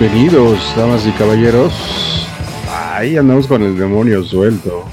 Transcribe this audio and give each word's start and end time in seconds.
Bienvenidos, 0.00 0.60
damas 0.76 1.04
y 1.08 1.10
caballeros. 1.10 1.72
Ahí 2.70 3.16
andamos 3.16 3.48
con 3.48 3.64
el 3.64 3.76
demonio 3.76 4.22
suelto. 4.22 4.84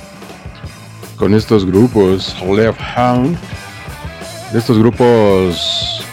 Con 1.15 1.35
estos 1.35 1.63
grupos, 1.63 2.35
Left 2.41 2.79
Hound. 2.97 3.37
De 4.51 4.57
estos 4.57 4.79
grupos 4.79 6.03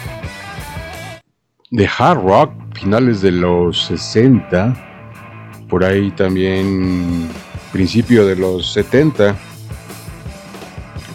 de 1.71 1.89
hard 1.97 2.19
rock, 2.19 2.51
finales 2.75 3.21
de 3.21 3.31
los 3.31 3.83
60. 3.85 4.75
Por 5.69 5.83
ahí 5.83 6.11
también 6.11 7.29
principio 7.71 8.27
de 8.27 8.35
los 8.35 8.73
70. 8.73 9.35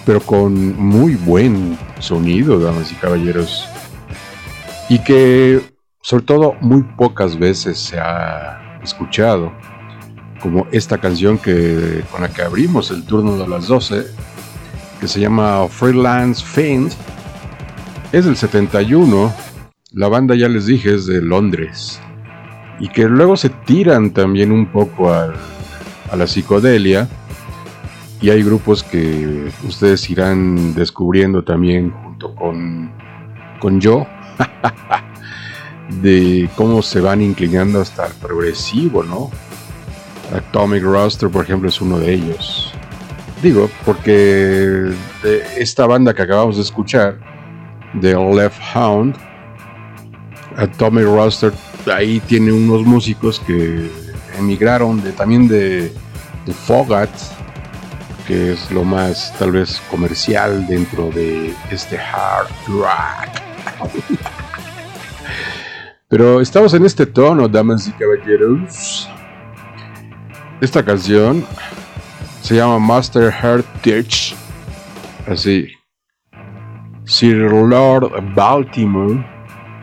Pero 0.04 0.20
con 0.20 0.76
muy 0.76 1.14
buen 1.14 1.78
sonido, 2.00 2.58
damas 2.58 2.90
y 2.90 2.96
caballeros. 2.96 3.68
Y 4.88 4.98
que 4.98 5.77
sobre 6.08 6.24
todo 6.24 6.56
muy 6.62 6.84
pocas 6.96 7.38
veces 7.38 7.78
se 7.78 8.00
ha 8.00 8.80
escuchado, 8.82 9.52
como 10.40 10.66
esta 10.72 10.96
canción 10.96 11.36
que, 11.36 12.02
con 12.10 12.22
la 12.22 12.30
que 12.30 12.40
abrimos 12.40 12.90
el 12.90 13.04
turno 13.04 13.36
de 13.36 13.46
las 13.46 13.68
12, 13.68 14.06
que 15.00 15.06
se 15.06 15.20
llama 15.20 15.68
Freelance 15.68 16.42
Fiend, 16.42 16.94
es 18.12 18.24
del 18.24 18.38
71, 18.38 19.30
la 19.92 20.08
banda 20.08 20.34
ya 20.34 20.48
les 20.48 20.64
dije 20.64 20.94
es 20.94 21.04
de 21.04 21.20
Londres, 21.20 22.00
y 22.80 22.88
que 22.88 23.04
luego 23.04 23.36
se 23.36 23.50
tiran 23.50 24.10
también 24.10 24.50
un 24.50 24.64
poco 24.64 25.12
a 25.12 25.34
la 26.16 26.26
psicodelia, 26.26 27.06
y 28.22 28.30
hay 28.30 28.42
grupos 28.42 28.82
que 28.82 29.52
ustedes 29.62 30.08
irán 30.08 30.72
descubriendo 30.72 31.44
también 31.44 31.90
junto 31.90 32.34
con, 32.34 32.90
con 33.60 33.78
yo. 33.78 34.06
de 35.88 36.48
cómo 36.54 36.82
se 36.82 37.00
van 37.00 37.22
inclinando 37.22 37.80
hasta 37.80 38.06
el 38.06 38.12
progresivo, 38.14 39.02
¿no? 39.02 39.30
Atomic 40.34 40.82
Roster, 40.82 41.30
por 41.30 41.44
ejemplo, 41.44 41.68
es 41.68 41.80
uno 41.80 41.98
de 41.98 42.14
ellos. 42.14 42.72
Digo, 43.42 43.70
porque 43.84 44.92
de 45.22 45.42
esta 45.56 45.86
banda 45.86 46.12
que 46.12 46.22
acabamos 46.22 46.56
de 46.56 46.62
escuchar, 46.62 47.18
de 47.94 48.14
Left 48.14 48.60
Hound, 48.74 49.16
Atomic 50.56 51.04
Roster, 51.04 51.52
ahí 51.92 52.20
tiene 52.20 52.52
unos 52.52 52.84
músicos 52.84 53.40
que 53.40 53.90
emigraron 54.38 55.02
de, 55.02 55.12
también 55.12 55.48
de, 55.48 55.92
de 56.44 56.52
Fogat, 56.52 57.10
que 58.26 58.52
es 58.52 58.70
lo 58.70 58.84
más 58.84 59.32
tal 59.38 59.52
vez 59.52 59.80
comercial 59.90 60.66
dentro 60.66 61.10
de 61.10 61.54
este 61.70 61.96
hard 61.96 62.48
rock. 62.66 64.28
Pero 66.10 66.40
estamos 66.40 66.72
en 66.72 66.86
este 66.86 67.04
tono, 67.04 67.48
damas 67.48 67.86
y 67.86 67.92
caballeros. 67.92 69.06
Esta 70.58 70.82
canción 70.82 71.44
se 72.40 72.56
llama 72.56 72.78
Master 72.78 73.30
Heart. 73.30 73.66
Así. 75.26 75.68
Sir 77.04 77.36
Lord 77.52 78.10
Baltimore. 78.34 79.22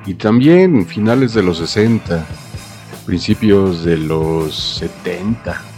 Y 0.07 0.15
también 0.15 0.87
finales 0.87 1.35
de 1.35 1.43
los 1.43 1.59
60, 1.59 2.25
principios 3.05 3.83
de 3.83 3.97
los 3.97 4.79
70. 4.79 5.74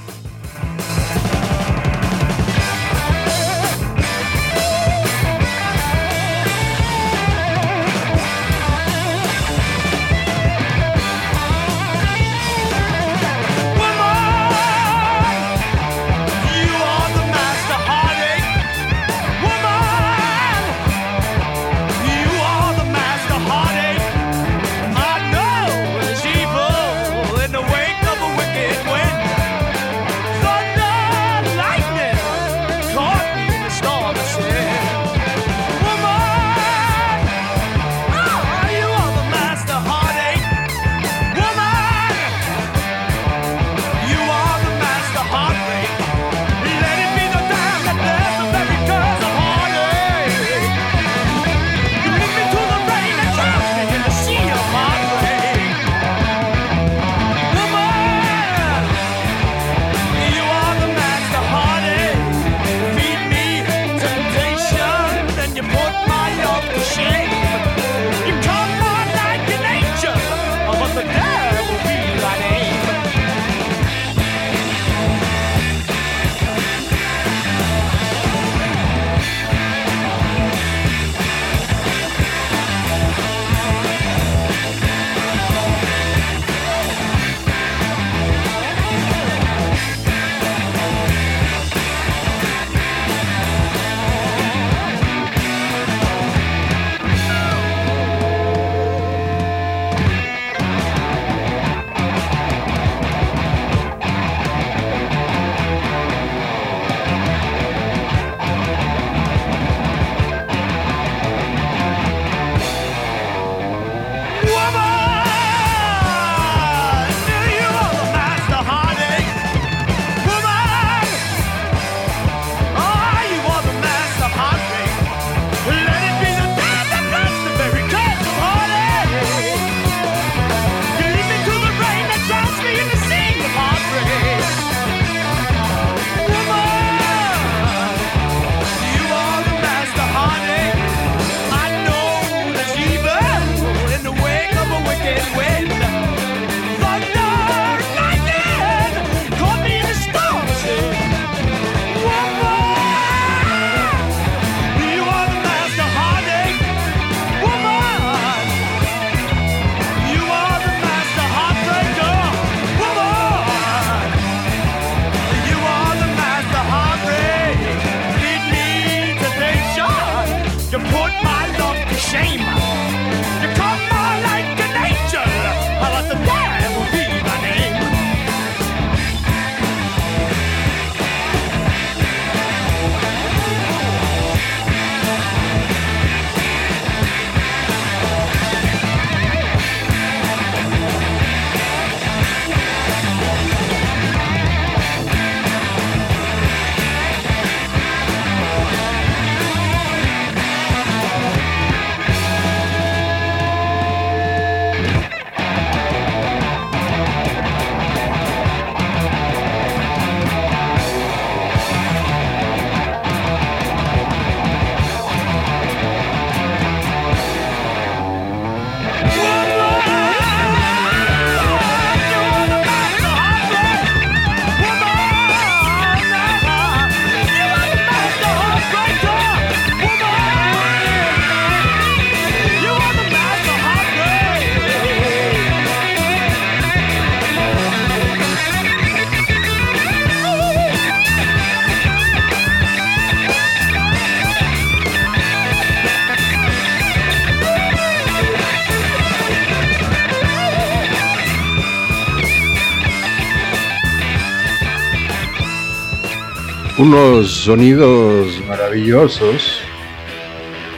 Unos 256.88 257.32
sonidos 257.32 258.42
maravillosos 258.48 259.60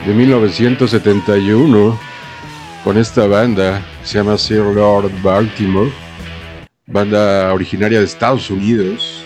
de 0.04 0.12
1971 0.12 2.00
con 2.82 2.98
esta 2.98 3.28
banda, 3.28 3.80
se 4.02 4.18
llama 4.18 4.36
Sir 4.36 4.64
Lord 4.74 5.12
Baltimore, 5.22 5.92
banda 6.88 7.54
originaria 7.54 8.00
de 8.00 8.06
Estados 8.06 8.50
Unidos. 8.50 9.24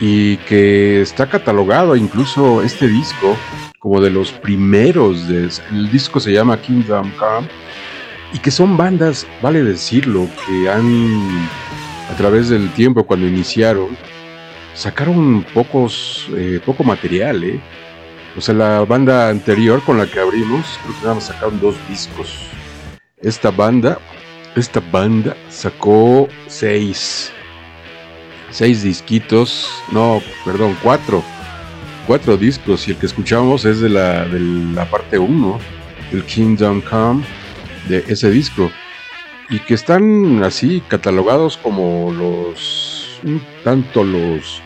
y 0.00 0.38
que 0.48 1.02
está 1.02 1.26
catalogado 1.26 1.94
incluso 1.94 2.62
este 2.62 2.88
disco 2.88 3.36
como 3.78 4.00
de 4.00 4.08
los 4.08 4.32
primeros. 4.32 5.28
De, 5.28 5.50
el 5.72 5.90
disco 5.90 6.20
se 6.20 6.32
llama 6.32 6.58
Kingdom 6.58 7.10
Come 7.18 7.48
y 8.32 8.38
que 8.38 8.50
son 8.50 8.78
bandas, 8.78 9.26
vale 9.42 9.62
decirlo, 9.62 10.26
que 10.46 10.70
han 10.70 11.48
a 12.10 12.16
través 12.16 12.48
del 12.48 12.70
tiempo 12.70 13.04
cuando 13.04 13.26
iniciaron 13.26 13.88
sacaron 14.76 15.44
pocos 15.54 16.28
eh, 16.36 16.60
poco 16.64 16.84
material, 16.84 17.42
¿eh? 17.42 17.60
O 18.36 18.40
sea, 18.40 18.54
la 18.54 18.84
banda 18.84 19.30
anterior 19.30 19.82
con 19.82 19.96
la 19.98 20.06
que 20.06 20.20
abrimos, 20.20 20.78
creo 20.82 20.94
que 20.94 21.02
nada 21.02 21.14
más 21.14 21.24
sacaron 21.24 21.58
dos 21.58 21.74
discos. 21.88 22.48
Esta 23.22 23.50
banda, 23.50 23.98
esta 24.54 24.80
banda 24.92 25.34
sacó 25.48 26.28
seis 26.46 27.32
seis 28.50 28.82
disquitos, 28.82 29.68
no, 29.90 30.22
perdón, 30.44 30.76
cuatro, 30.82 31.22
cuatro 32.06 32.36
discos 32.36 32.86
y 32.86 32.92
el 32.92 32.96
que 32.96 33.06
escuchamos 33.06 33.64
es 33.64 33.80
de 33.80 33.88
la, 33.88 34.24
de 34.26 34.40
la 34.40 34.88
parte 34.88 35.18
1 35.18 35.58
del 36.12 36.24
Kingdom 36.24 36.80
Come 36.82 37.24
de 37.88 38.04
ese 38.08 38.30
disco 38.30 38.70
y 39.50 39.58
que 39.60 39.74
están 39.74 40.42
así 40.42 40.82
catalogados 40.88 41.56
como 41.56 42.12
los 42.12 43.20
tanto 43.64 44.04
los 44.04 44.62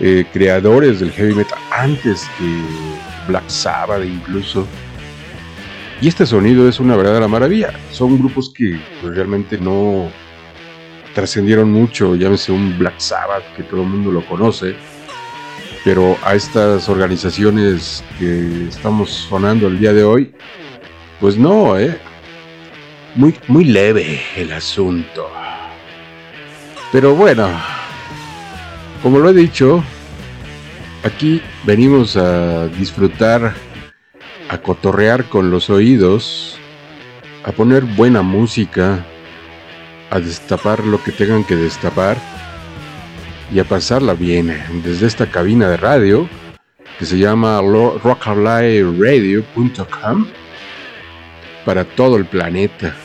eh, 0.00 0.24
creadores 0.32 1.00
del 1.00 1.10
heavy 1.12 1.34
metal 1.34 1.58
antes 1.72 2.28
que 2.38 3.28
Black 3.28 3.48
Sabbath 3.48 4.04
incluso 4.04 4.66
y 6.00 6.08
este 6.08 6.26
sonido 6.26 6.68
es 6.68 6.78
una 6.80 6.96
verdadera 6.96 7.28
maravilla 7.28 7.72
son 7.90 8.18
grupos 8.18 8.50
que 8.50 8.78
pues, 9.00 9.14
realmente 9.14 9.58
no 9.58 10.10
trascendieron 11.16 11.72
mucho, 11.72 12.14
llámese 12.14 12.52
un 12.52 12.78
Black 12.78 12.98
Sabbath, 12.98 13.42
que 13.56 13.62
todo 13.62 13.80
el 13.80 13.88
mundo 13.88 14.12
lo 14.12 14.22
conoce, 14.26 14.76
pero 15.82 16.14
a 16.22 16.34
estas 16.34 16.90
organizaciones 16.90 18.04
que 18.18 18.68
estamos 18.68 19.10
sonando 19.10 19.66
el 19.66 19.78
día 19.78 19.94
de 19.94 20.04
hoy, 20.04 20.34
pues 21.18 21.38
no, 21.38 21.78
¿eh? 21.78 21.98
Muy, 23.14 23.34
muy 23.48 23.64
leve 23.64 24.20
el 24.36 24.52
asunto. 24.52 25.26
Pero 26.92 27.14
bueno, 27.14 27.48
como 29.06 29.20
lo 29.20 29.30
he 29.30 29.32
dicho, 29.32 29.82
aquí 31.04 31.40
venimos 31.62 32.16
a 32.16 32.66
disfrutar, 32.66 33.54
a 34.48 34.58
cotorrear 34.58 35.26
con 35.26 35.52
los 35.52 35.70
oídos, 35.70 36.58
a 37.44 37.52
poner 37.52 37.84
buena 37.84 38.22
música, 38.22 39.06
a 40.10 40.18
destapar 40.18 40.84
lo 40.84 41.00
que 41.04 41.12
tengan 41.12 41.44
que 41.44 41.54
destapar 41.54 42.16
y 43.54 43.60
a 43.60 43.64
pasarla 43.64 44.14
bien 44.14 44.60
desde 44.82 45.06
esta 45.06 45.30
cabina 45.30 45.68
de 45.68 45.76
radio 45.76 46.28
que 46.98 47.06
se 47.06 47.16
llama 47.16 47.60
rockabillyradio.com 47.60 50.26
para 51.64 51.84
todo 51.84 52.16
el 52.16 52.26
planeta. 52.26 52.96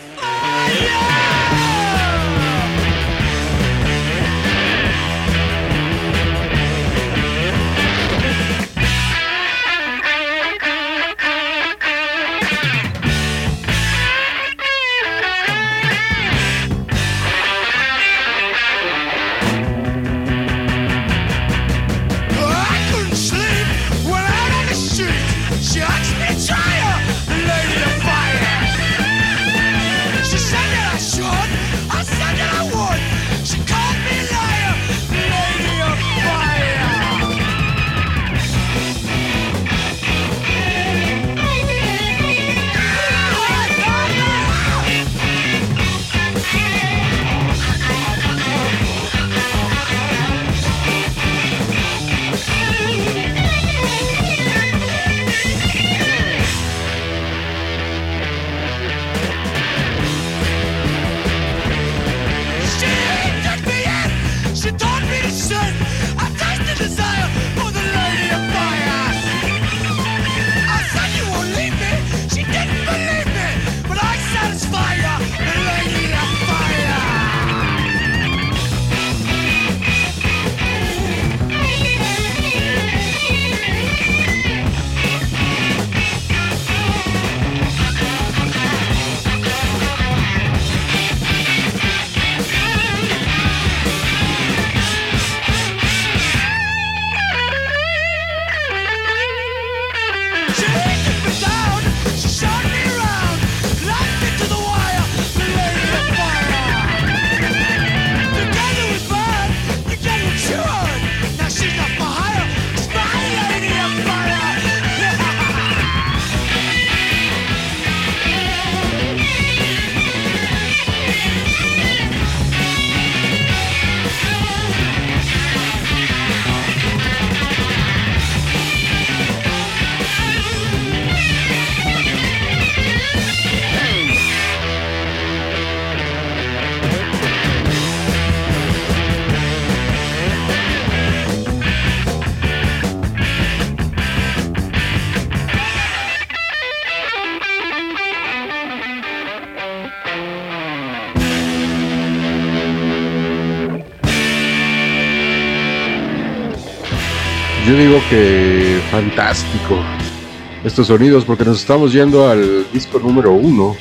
Estos 160.72 160.88
sonidos 160.88 161.25
porque 161.25 161.44
nos 161.44 161.60
estamos 161.60 161.92
yendo 161.92 162.30
al 162.30 162.66
disco 162.72 162.98
número 162.98 163.34
uno 163.34 163.75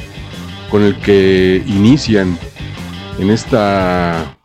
con 0.72 0.82
el 0.82 0.98
que 0.98 1.62
inician 1.64 2.36
en 3.20 3.30
esta 3.30 4.36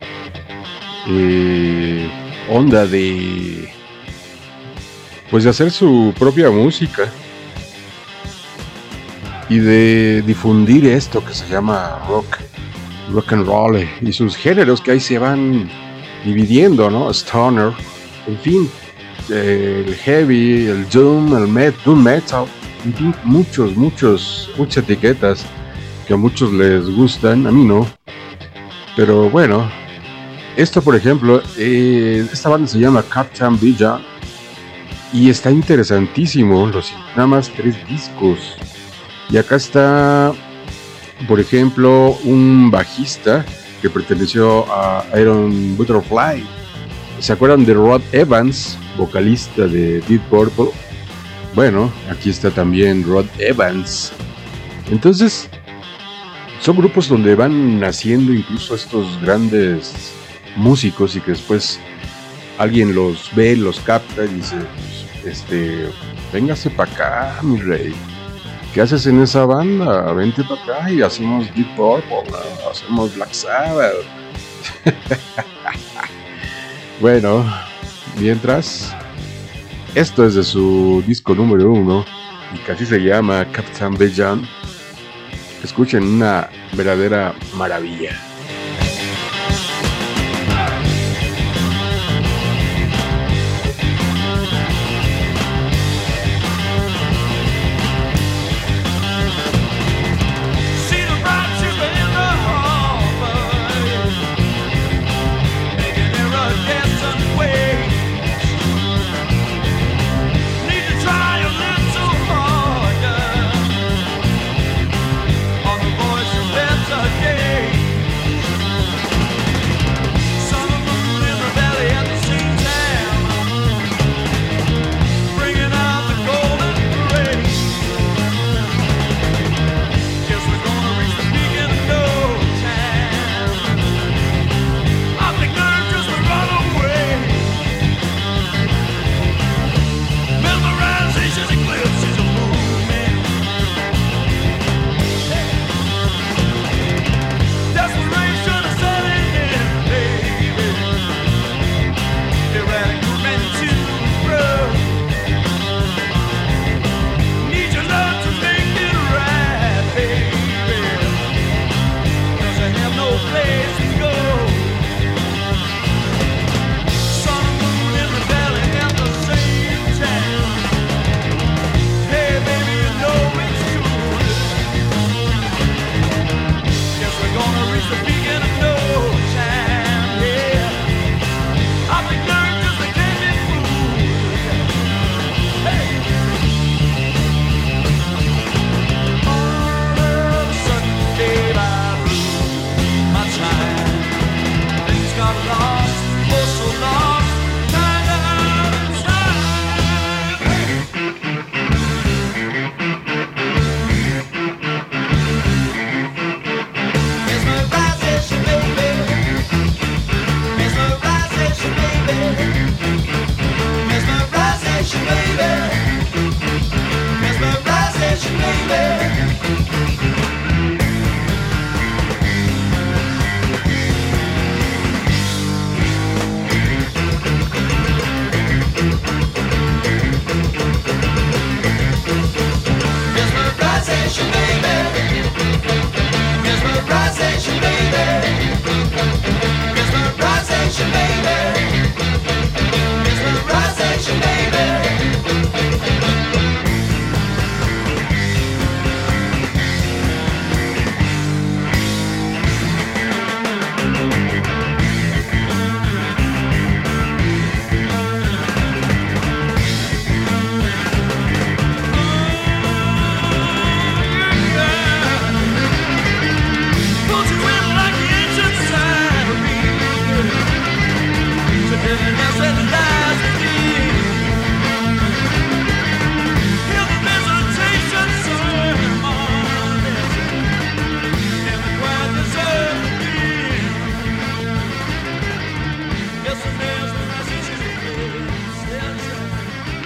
eh, 1.08 2.08
onda 2.48 2.86
de 2.86 3.74
pues 5.32 5.44
de 5.44 5.50
hacer 5.50 5.72
su 5.72 6.14
propia 6.20 6.52
música 6.52 7.12
y 9.50 9.58
de 9.58 10.22
difundir 10.22 10.86
esto 10.86 11.26
que 11.26 11.34
se 11.34 11.50
llama 11.50 12.00
rock 12.08 12.38
rock 13.12 13.34
and 13.34 13.48
roll 13.48 13.90
y 14.02 14.14
sus 14.14 14.38
géneros 14.38 14.82
que 14.82 14.92
ahí 14.92 15.00
se 15.00 15.18
van 15.18 15.68
dividiendo 16.24 16.92
no 16.92 17.10
stoner 17.10 17.74
en 18.28 18.38
fin 18.38 18.70
el 19.30 19.96
heavy, 19.96 20.68
el 20.68 20.88
doom, 20.90 21.36
el 21.36 21.48
met, 21.48 21.76
doom 21.84 22.04
metal, 22.04 22.46
muchos, 23.24 23.76
muchos, 23.76 24.50
muchas 24.58 24.84
etiquetas 24.84 25.46
que 26.08 26.14
a 26.14 26.18
muchos 26.18 26.52
les 26.54 26.86
gustan, 26.96 27.48
a 27.48 27.52
mí 27.52 27.64
no. 27.64 27.88
Pero 28.96 29.30
bueno, 29.30 29.70
Esto, 30.56 30.82
por 30.82 30.96
ejemplo, 30.96 31.42
eh, 31.58 32.26
esta 32.32 32.48
banda 32.48 32.68
se 32.68 32.80
llama 32.80 33.04
Captain 33.04 33.60
Villa 33.60 34.00
y 35.12 35.30
está 35.30 35.52
interesantísimo. 35.52 36.68
Los, 36.68 36.94
nada 37.14 37.28
más 37.28 37.50
tres 37.50 37.76
discos. 37.90 38.40
Y 39.30 39.38
acá 39.38 39.58
está, 39.58 40.32
por 41.28 41.42
ejemplo, 41.42 42.18
un 42.24 42.72
bajista 42.72 43.44
que 43.82 43.90
perteneció 43.90 44.66
a 44.74 45.06
Iron 45.20 45.76
Butterfly. 45.76 46.46
¿Se 47.20 47.34
acuerdan 47.34 47.66
de 47.66 47.74
Rod 47.74 48.02
Evans, 48.14 48.78
vocalista 48.98 49.68
de 49.68 50.02
Deep 50.02 50.22
Purple? 50.30 50.70
Bueno, 51.54 51.92
aquí 52.10 52.30
está 52.30 52.52
también 52.52 53.04
Rod 53.04 53.26
Evans. 53.40 54.12
Entonces, 54.92 55.50
son 56.60 56.78
grupos 56.78 57.08
donde 57.08 57.36
van 57.36 57.80
naciendo 57.80 58.34
incluso 58.34 58.76
estos 58.76 59.20
grandes 59.22 60.14
músicos 60.56 61.16
y 61.16 61.22
que 61.22 61.32
después 61.32 61.80
alguien 62.58 62.96
los 62.96 63.34
ve, 63.36 63.56
los 63.56 63.80
capta 63.80 64.26
y 64.26 64.30
dice, 64.30 64.58
este, 65.26 65.90
véngase 66.34 66.70
para 66.70 66.92
acá, 66.92 67.40
mi 67.42 67.58
rey. 67.58 67.96
¿Qué 68.74 68.82
haces 68.82 69.06
en 69.08 69.22
esa 69.22 69.46
banda? 69.46 70.12
Vente 70.14 70.44
para 70.44 70.62
acá 70.62 70.92
y 70.92 71.02
hacemos 71.02 71.46
Deep 71.56 71.76
Purple, 71.76 72.24
hacemos 72.70 73.16
Black 73.16 73.32
Sabbath. 73.32 73.94
bueno, 77.00 77.46
mientras, 78.20 78.96
esto 79.94 80.26
es 80.26 80.36
de 80.36 80.44
su 80.44 81.04
disco 81.06 81.36
número 81.36 81.72
uno 81.72 82.06
y 82.54 82.58
casi 82.60 82.86
se 82.86 83.00
llama 83.00 83.46
Captain 83.52 83.96
Bejan. 83.96 84.48
Escuchen 85.64 86.04
una 86.04 86.50
verdadera 86.74 87.34
maravilla. 87.56 88.12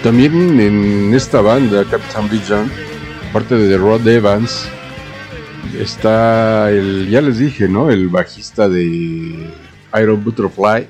También 0.10 0.60
en 0.60 1.14
esta 1.14 1.40
banda, 1.40 1.86
Captain 1.86 2.28
Bijan, 2.28 2.72
parte 3.32 3.54
de 3.54 3.78
Rod 3.78 4.08
Evans, 4.08 4.68
está 5.80 6.72
el, 6.72 7.08
ya 7.12 7.22
les 7.22 7.38
dije, 7.38 7.68
¿no? 7.68 7.92
El 7.92 8.10
bajista 8.10 8.68
de 8.68 9.54
Iron 10.02 10.24
Butterfly. 10.24 10.88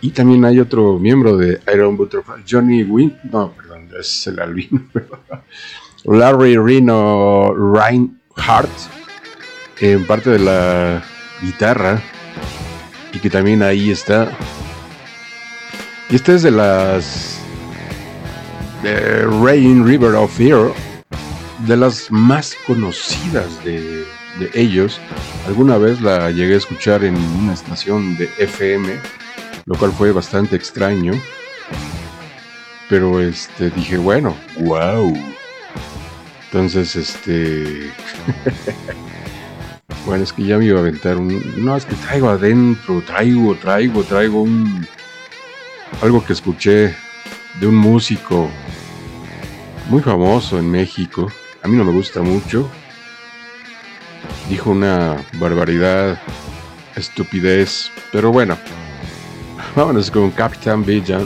Y 0.00 0.10
también 0.10 0.44
hay 0.44 0.58
otro 0.58 0.98
miembro 0.98 1.36
de 1.36 1.60
Iron 1.72 1.96
Butterfly, 1.96 2.42
Johnny 2.50 2.82
Win, 2.82 3.16
no, 3.30 3.52
perdón, 3.52 3.88
es 3.96 4.26
el 4.26 4.40
albino, 4.40 4.82
Larry 6.04 6.56
Reno 6.56 7.54
Reinhardt, 7.54 8.72
en 9.78 10.04
parte 10.04 10.30
de 10.30 10.40
la 10.40 11.04
guitarra, 11.40 12.02
y 13.12 13.20
que 13.20 13.30
también 13.30 13.62
ahí 13.62 13.92
está. 13.92 14.36
Y 16.10 16.16
esta 16.16 16.32
es 16.32 16.42
de 16.42 16.50
las 16.50 17.41
The 18.82 19.26
Rain 19.42 19.86
River 19.86 20.14
of 20.14 20.36
Fear, 20.36 20.72
de 21.66 21.76
las 21.76 22.10
más 22.10 22.54
conocidas 22.66 23.64
de 23.64 24.04
de 24.38 24.50
ellos. 24.54 25.00
Alguna 25.46 25.78
vez 25.78 26.00
la 26.00 26.30
llegué 26.30 26.54
a 26.54 26.58
escuchar 26.58 27.04
en 27.04 27.16
una 27.16 27.54
estación 27.54 28.16
de 28.16 28.30
FM, 28.38 28.98
lo 29.66 29.76
cual 29.76 29.92
fue 29.92 30.12
bastante 30.12 30.56
extraño. 30.56 31.12
Pero 32.88 33.20
este 33.20 33.70
dije, 33.70 33.96
bueno, 33.96 34.36
wow. 34.60 35.12
Entonces, 36.46 36.96
este 36.96 37.90
Bueno, 40.04 40.24
es 40.24 40.32
que 40.32 40.42
ya 40.42 40.58
me 40.58 40.66
iba 40.66 40.78
a 40.78 40.82
aventar 40.82 41.16
un. 41.16 41.64
No, 41.64 41.76
es 41.76 41.84
que 41.84 41.94
traigo 41.94 42.28
adentro, 42.28 43.02
traigo, 43.02 43.54
traigo, 43.54 44.02
traigo 44.02 44.42
un. 44.42 44.86
Algo 46.02 46.24
que 46.24 46.32
escuché 46.32 46.94
de 47.60 47.66
un 47.66 47.76
músico 47.76 48.50
muy 49.88 50.02
famoso 50.02 50.58
en 50.58 50.70
México. 50.70 51.30
A 51.62 51.68
mí 51.68 51.76
no 51.76 51.84
me 51.84 51.92
gusta 51.92 52.22
mucho. 52.22 52.68
Dijo 54.48 54.70
una 54.70 55.16
barbaridad, 55.34 56.20
estupidez. 56.96 57.90
Pero 58.10 58.32
bueno, 58.32 58.56
vámonos 59.76 60.10
con 60.10 60.30
Capitán 60.30 60.84
Villa. 60.84 61.20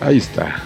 Ahí 0.00 0.18
está. 0.18 0.62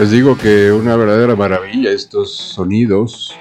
Les 0.00 0.10
digo 0.10 0.34
que 0.34 0.72
una 0.72 0.96
verdadera 0.96 1.36
maravilla 1.36 1.90
estos 1.90 2.34
sonidos. 2.34 3.38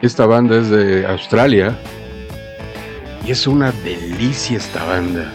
Esta 0.00 0.26
banda 0.26 0.58
es 0.58 0.70
de 0.70 1.06
Australia 1.06 1.78
y 3.24 3.30
es 3.30 3.46
una 3.46 3.70
delicia 3.70 4.56
esta 4.56 4.84
banda. 4.84 5.32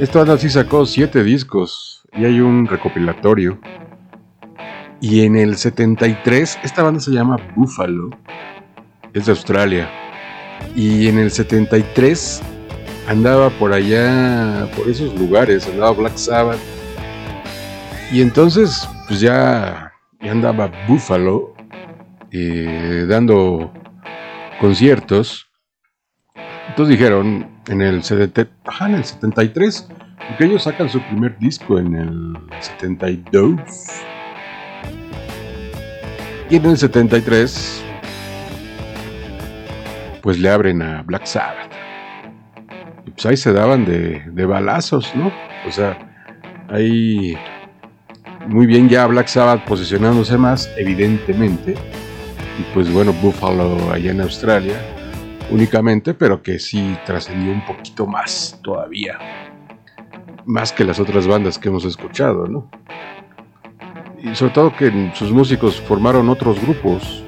Esta 0.00 0.18
banda 0.18 0.36
sí 0.36 0.50
sacó 0.50 0.84
siete 0.84 1.22
discos 1.22 2.02
y 2.12 2.24
hay 2.24 2.40
un 2.40 2.66
recopilatorio. 2.66 3.60
Y 5.00 5.24
en 5.24 5.36
el 5.36 5.56
73, 5.56 6.58
esta 6.64 6.82
banda 6.82 6.98
se 6.98 7.12
llama 7.12 7.36
Buffalo, 7.54 8.10
es 9.14 9.26
de 9.26 9.30
Australia. 9.30 9.88
Y 10.74 11.06
en 11.06 11.20
el 11.20 11.30
73 11.30 12.42
andaba 13.06 13.48
por 13.50 13.72
allá, 13.72 14.68
por 14.76 14.88
esos 14.88 15.14
lugares, 15.14 15.68
andaba 15.68 15.92
Black 15.92 16.16
Sabbath. 16.16 16.58
Y 18.10 18.22
entonces 18.22 18.88
pues 19.08 19.20
ya, 19.20 19.92
andaba 20.20 20.70
Buffalo 20.86 21.54
eh, 22.30 23.04
dando 23.08 23.72
conciertos. 24.60 25.50
Entonces 26.68 26.98
dijeron 26.98 27.48
en 27.68 27.82
el, 27.82 27.94
en 27.96 28.94
el 28.94 29.04
73, 29.04 29.88
porque 30.28 30.44
ellos 30.44 30.62
sacan 30.62 30.88
su 30.88 31.00
primer 31.02 31.38
disco 31.38 31.78
en 31.78 31.94
el 31.94 32.36
72. 32.60 33.60
Y 36.48 36.56
en 36.56 36.66
el 36.66 36.78
73 36.78 37.84
pues 40.22 40.38
le 40.38 40.48
abren 40.48 40.80
a 40.82 41.02
Black 41.02 41.26
Sabbath. 41.26 41.72
Y 43.04 43.10
pues 43.10 43.26
ahí 43.26 43.36
se 43.36 43.52
daban 43.52 43.84
de, 43.84 44.22
de 44.32 44.46
balazos, 44.46 45.14
¿no? 45.16 45.32
O 45.66 45.70
sea, 45.72 45.98
ahí 46.68 47.36
muy 48.46 48.66
bien 48.66 48.88
ya 48.88 49.06
Black 49.06 49.28
Sabbath 49.28 49.64
posicionándose 49.64 50.36
más, 50.36 50.70
evidentemente. 50.76 51.74
Y 52.58 52.74
pues 52.74 52.92
bueno, 52.92 53.12
Buffalo 53.14 53.90
allá 53.92 54.10
en 54.10 54.20
Australia 54.20 54.76
únicamente, 55.50 56.14
pero 56.14 56.42
que 56.42 56.58
sí 56.58 56.96
trascendió 57.04 57.52
un 57.52 57.64
poquito 57.64 58.06
más 58.06 58.58
todavía. 58.62 59.18
Más 60.44 60.72
que 60.72 60.84
las 60.84 60.98
otras 60.98 61.26
bandas 61.26 61.58
que 61.58 61.68
hemos 61.68 61.84
escuchado, 61.84 62.46
¿no? 62.46 62.70
Y 64.22 64.34
sobre 64.34 64.52
todo 64.52 64.76
que 64.76 65.12
sus 65.14 65.30
músicos 65.30 65.80
formaron 65.80 66.28
otros 66.28 66.60
grupos. 66.60 67.24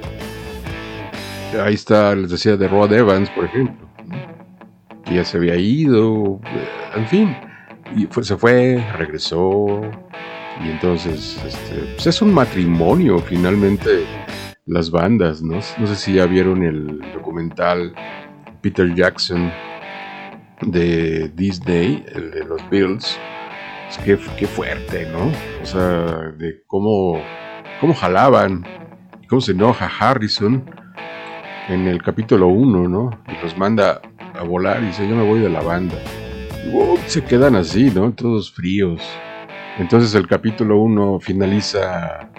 Ahí 1.63 1.75
está, 1.75 2.15
les 2.15 2.31
decía, 2.31 2.57
de 2.57 2.67
Rod 2.67 2.93
Evans, 2.93 3.31
por 3.31 3.45
ejemplo, 3.45 3.87
que 5.05 5.15
ya 5.15 5.25
se 5.25 5.37
había 5.37 5.57
ido, 5.57 6.41
en 6.97 7.07
fin, 7.07 7.37
y 7.95 8.09
se 8.23 8.37
fue, 8.37 8.85
regresó, 8.97 9.81
y 10.63 10.71
entonces, 10.71 11.43
este, 11.45 11.95
pues 11.95 12.07
es 12.07 12.23
un 12.23 12.33
matrimonio 12.33 13.19
finalmente 13.19 14.05
las 14.67 14.91
bandas, 14.91 15.43
¿no? 15.43 15.57
No 15.79 15.87
sé 15.87 15.97
si 15.97 16.15
ya 16.15 16.27
vieron 16.27 16.63
el 16.63 17.01
documental 17.13 17.95
Peter 18.61 18.95
Jackson 18.95 19.51
de 20.63 21.29
Disney, 21.35 22.05
el 22.15 22.31
de 22.31 22.45
los 22.45 22.71
Bills. 22.71 23.19
Que 24.05 24.19
qué 24.37 24.47
fuerte, 24.49 25.07
¿no? 25.13 25.31
O 25.63 25.67
sea, 25.67 26.33
de 26.37 26.65
cómo, 26.67 27.23
cómo 27.81 27.95
jalaban, 27.95 28.65
cómo 29.29 29.41
se 29.41 29.53
enoja 29.53 29.87
Harrison 29.87 30.65
en 31.69 31.87
el 31.87 32.03
capítulo 32.03 32.49
1, 32.49 32.89
¿no? 32.89 33.11
Y 33.29 33.41
los 33.43 33.57
manda 33.57 34.01
a 34.35 34.43
volar 34.43 34.83
y 34.83 34.87
dice, 34.87 35.09
yo 35.09 35.15
me 35.15 35.23
voy 35.23 35.39
de 35.39 35.49
la 35.49 35.61
banda. 35.61 35.95
Y, 36.67 37.09
se 37.09 37.23
quedan 37.23 37.55
así, 37.55 37.93
¿no? 37.95 38.13
Todos 38.13 38.51
fríos. 38.53 39.01
Entonces 39.79 40.15
el 40.15 40.29
capítulo 40.29 40.79
1 40.79 41.19
finaliza 41.21 42.31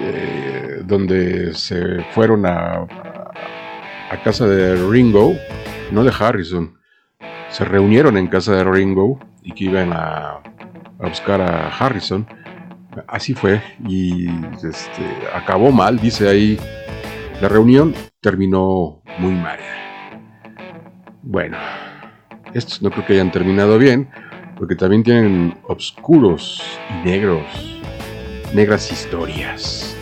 eh, 0.00 0.82
donde 0.84 1.54
se 1.54 2.04
fueron 2.12 2.44
a, 2.44 2.86
a 4.10 4.22
casa 4.22 4.46
de 4.46 4.76
Ringo, 4.76 5.34
no 5.90 6.04
de 6.04 6.12
Harrison. 6.18 6.78
Se 7.48 7.64
reunieron 7.64 8.18
en 8.18 8.26
casa 8.26 8.54
de 8.56 8.64
Ringo 8.64 9.18
y 9.42 9.52
que 9.52 9.64
iban 9.64 9.92
a, 9.94 10.40
buscar 10.98 11.40
a 11.40 11.68
Harrison. 11.68 12.26
Así 13.06 13.32
fue 13.32 13.62
y 13.88 14.28
este, 14.62 15.02
acabó 15.34 15.72
mal, 15.72 15.98
dice 15.98 16.28
ahí. 16.28 16.58
La 17.40 17.48
reunión 17.48 17.94
terminó 18.20 19.00
muy 19.18 19.32
mal. 19.32 19.58
Bueno, 21.22 21.56
estos 22.52 22.82
no 22.82 22.90
creo 22.90 23.06
que 23.06 23.12
hayan 23.14 23.30
terminado 23.30 23.78
bien 23.78 24.10
porque 24.60 24.76
también 24.76 25.02
tienen 25.02 25.56
oscuros 25.68 26.62
y 26.90 27.06
negros, 27.08 27.42
negras 28.52 28.92
historias, 28.92 29.96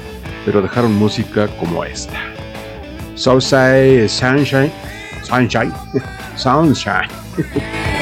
pero 0.45 0.61
dejaron 0.61 0.93
música 0.97 1.47
como 1.61 1.85
esta. 1.85 2.19
Southside 3.15 4.09
Sunshine, 4.09 4.73
Sunshine, 5.23 5.73
Sunshine. 6.37 7.09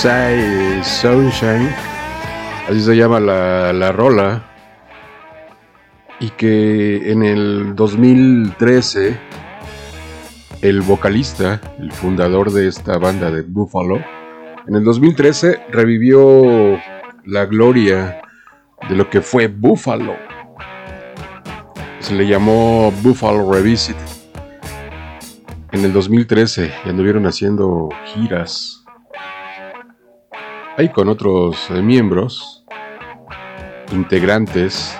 Sunshine, 0.00 0.84
Sunshine, 0.84 1.74
así 2.68 2.80
se 2.82 2.94
llama 2.94 3.18
la, 3.18 3.72
la 3.72 3.90
rola, 3.90 4.44
y 6.20 6.30
que 6.30 7.10
en 7.10 7.24
el 7.24 7.74
2013 7.74 9.18
el 10.62 10.82
vocalista, 10.82 11.60
el 11.80 11.90
fundador 11.90 12.52
de 12.52 12.68
esta 12.68 12.96
banda 12.98 13.32
de 13.32 13.42
Buffalo, 13.42 13.96
en 14.68 14.76
el 14.76 14.84
2013 14.84 15.62
revivió 15.72 16.78
la 17.24 17.46
gloria 17.46 18.22
de 18.88 18.94
lo 18.94 19.10
que 19.10 19.20
fue 19.20 19.48
Buffalo. 19.48 20.14
Se 21.98 22.14
le 22.14 22.28
llamó 22.28 22.92
Buffalo 23.02 23.52
Revisit. 23.52 23.96
En 25.72 25.84
el 25.84 25.92
2013 25.92 26.72
y 26.84 26.88
anduvieron 26.88 27.26
haciendo 27.26 27.88
giras 28.14 28.77
ahí 30.78 30.88
con 30.88 31.08
otros 31.08 31.68
eh, 31.70 31.82
miembros, 31.82 32.64
integrantes. 33.90 34.96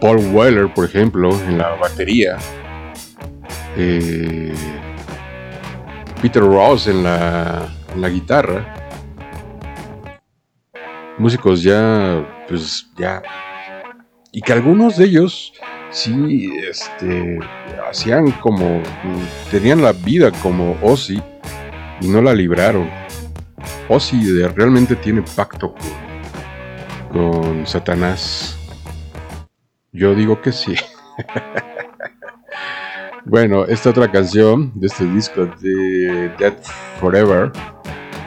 Paul 0.00 0.18
Weller, 0.34 0.74
por 0.74 0.84
ejemplo, 0.84 1.30
en 1.42 1.58
la 1.58 1.68
batería. 1.76 2.38
Eh, 3.76 4.52
Peter 6.20 6.42
Ross 6.42 6.88
en 6.88 7.04
la, 7.04 7.68
guitarra. 8.10 8.90
Músicos 11.18 11.62
ya 11.62 12.44
pues 12.48 12.88
ya. 12.98 13.22
Y 14.32 14.40
que 14.40 14.52
algunos 14.52 14.96
de 14.96 15.04
ellos 15.04 15.52
sí, 15.90 16.50
este, 16.68 17.38
hacían 17.88 18.32
como, 18.32 18.82
tenían 19.52 19.82
la 19.82 19.92
vida 19.92 20.32
como 20.42 20.76
Ozzy 20.82 21.22
y 22.00 22.08
no 22.08 22.20
la 22.20 22.34
libraron. 22.34 22.90
Ozzy 23.94 24.42
realmente 24.56 24.96
tiene 24.96 25.20
pacto 25.20 25.74
con, 25.74 27.42
con 27.42 27.66
Satanás. 27.66 28.58
Yo 29.92 30.14
digo 30.14 30.40
que 30.40 30.50
sí. 30.50 30.74
bueno, 33.26 33.66
esta 33.66 33.90
otra 33.90 34.10
canción 34.10 34.72
de 34.74 34.86
este 34.86 35.04
disco 35.04 35.44
de 35.60 36.32
Dead 36.38 36.56
Forever, 37.00 37.52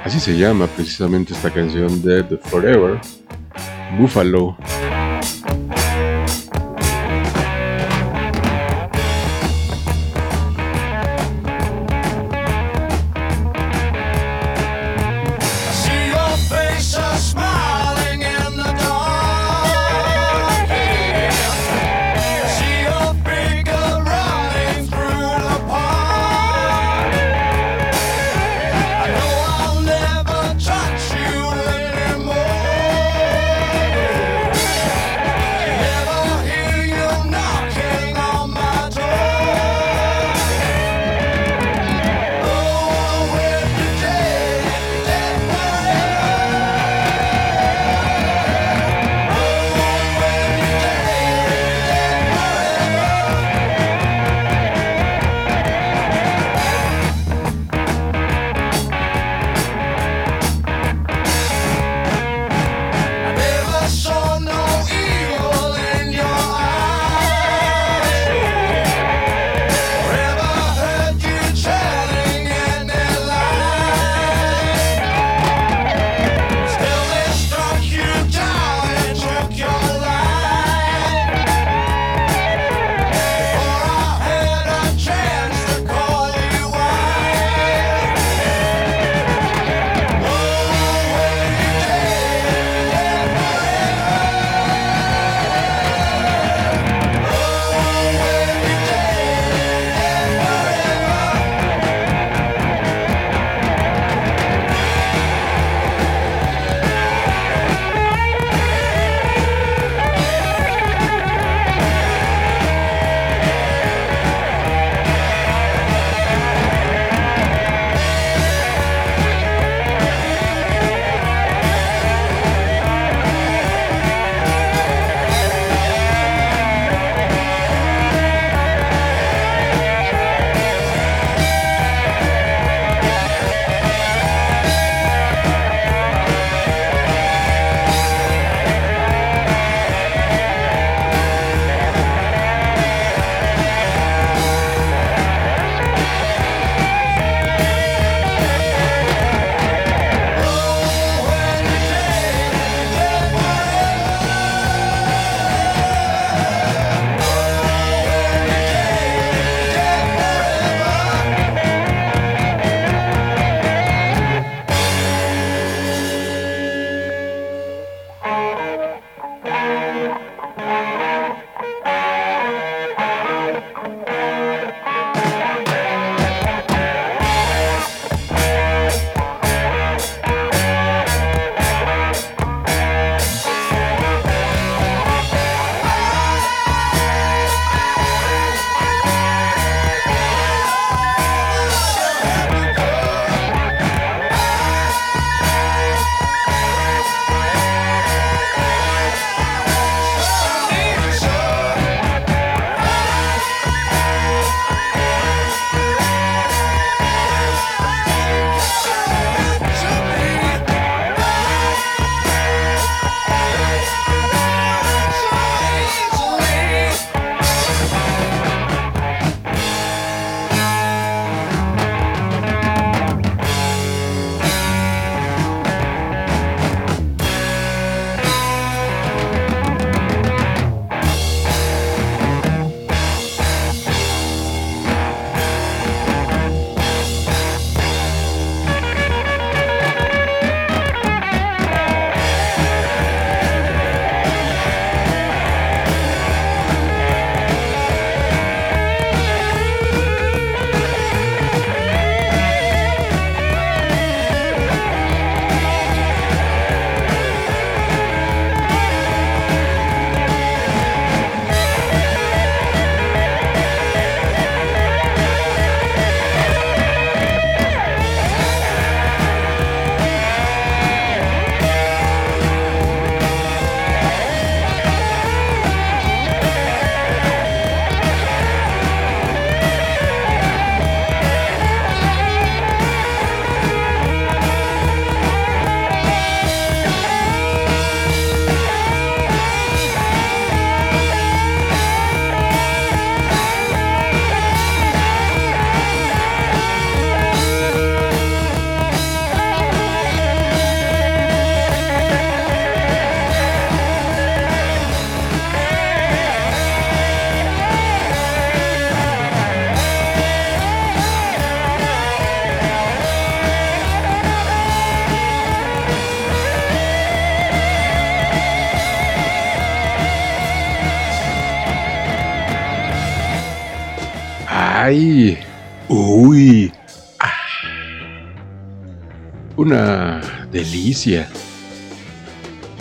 así 0.04 0.20
se 0.20 0.38
llama 0.38 0.68
precisamente 0.68 1.34
esta 1.34 1.50
canción 1.50 2.00
Dead 2.04 2.40
Forever, 2.42 3.02
Buffalo. 3.98 4.56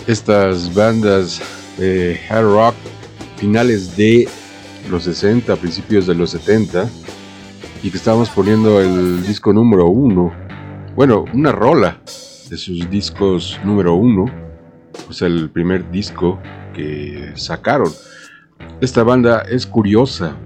Estas 0.07 0.73
bandas 0.73 1.43
de 1.79 2.21
hard 2.29 2.45
rock 2.45 2.75
finales 3.37 3.97
de 3.97 4.29
los 4.89 5.05
60, 5.05 5.57
principios 5.57 6.07
de 6.07 6.15
los 6.15 6.31
70, 6.31 6.89
y 7.83 7.91
que 7.91 7.97
estábamos 7.97 8.31
poniendo 8.31 8.81
el 8.81 9.27
disco 9.27 9.53
número 9.53 9.87
uno. 9.87 10.33
Bueno, 10.95 11.25
una 11.35 11.51
rola 11.51 12.01
de 12.49 12.57
sus 12.57 12.89
discos 12.89 13.59
número 13.65 13.95
uno, 13.95 14.27
pues 15.07 15.21
el 15.23 15.51
primer 15.51 15.91
disco 15.91 16.39
que 16.73 17.33
sacaron. 17.35 17.93
Esta 18.81 19.03
banda 19.03 19.43
es 19.51 19.67
curiosa. 19.67 20.37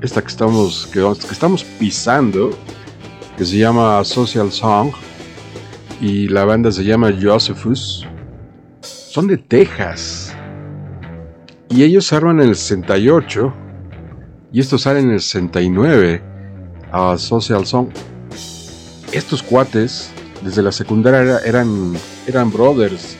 Esta 0.00 0.20
que 0.22 0.28
estamos, 0.28 0.88
que, 0.92 1.00
estamos 1.30 1.62
pisando, 1.78 2.50
que 3.38 3.44
se 3.44 3.58
llama 3.58 4.02
Social 4.04 4.50
Song, 4.50 4.92
y 6.00 6.28
la 6.28 6.44
banda 6.44 6.70
se 6.70 6.84
llama 6.84 7.12
Josephus, 7.20 8.06
son 8.82 9.26
de 9.26 9.38
Texas. 9.38 10.34
Y 11.68 11.82
ellos 11.82 12.12
arman 12.12 12.40
en 12.40 12.50
el 12.50 12.56
68, 12.56 13.52
y 14.52 14.60
estos 14.60 14.82
salen 14.82 15.06
en 15.06 15.12
el 15.12 15.20
69 15.20 16.22
a 16.92 17.18
Social 17.18 17.66
Song. 17.66 17.88
Estos 19.12 19.42
cuates, 19.42 20.10
desde 20.42 20.62
la 20.62 20.72
secundaria, 20.72 21.38
eran, 21.44 21.94
eran 22.26 22.52
brothers. 22.52 23.16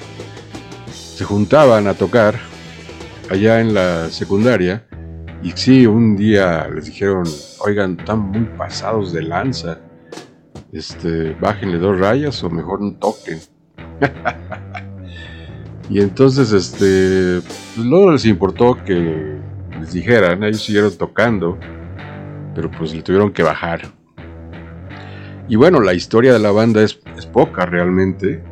Se 0.93 1.25
juntaban 1.25 1.87
a 1.87 1.95
tocar 1.95 2.39
allá 3.31 3.61
en 3.61 3.75
la 3.75 4.11
secundaria. 4.11 4.87
Y 5.43 5.53
sí, 5.53 5.87
un 5.87 6.17
día 6.17 6.69
les 6.75 6.87
dijeron, 6.87 7.25
oigan, 7.61 7.97
están 7.99 8.21
muy 8.21 8.45
pasados 8.57 9.13
de 9.13 9.23
lanza. 9.23 9.79
Este, 10.77 11.35
bájenle 11.41 11.79
dos 11.79 11.99
rayas 11.99 12.45
o 12.45 12.51
mejor 12.51 12.83
no 12.83 12.93
toquen. 12.93 13.39
y 15.89 16.03
entonces, 16.03 16.53
este, 16.53 17.41
pues 17.47 17.87
luego 17.87 18.13
les 18.13 18.27
importó 18.27 18.77
que 18.85 19.39
les 19.81 19.93
dijeran, 19.95 20.45
ellos 20.45 20.63
siguieron 20.63 20.95
tocando, 20.99 21.59
pero 22.55 22.71
pues 22.71 22.95
le 22.95 23.01
tuvieron 23.01 23.33
que 23.33 23.43
bajar. 23.43 23.91
Y 25.49 25.57
bueno, 25.57 25.81
la 25.81 25.95
historia 25.95 26.35
de 26.35 26.41
la 26.41 26.51
banda 26.51 26.83
es, 26.83 27.01
es 27.17 27.25
poca 27.25 27.65
realmente. 27.65 28.45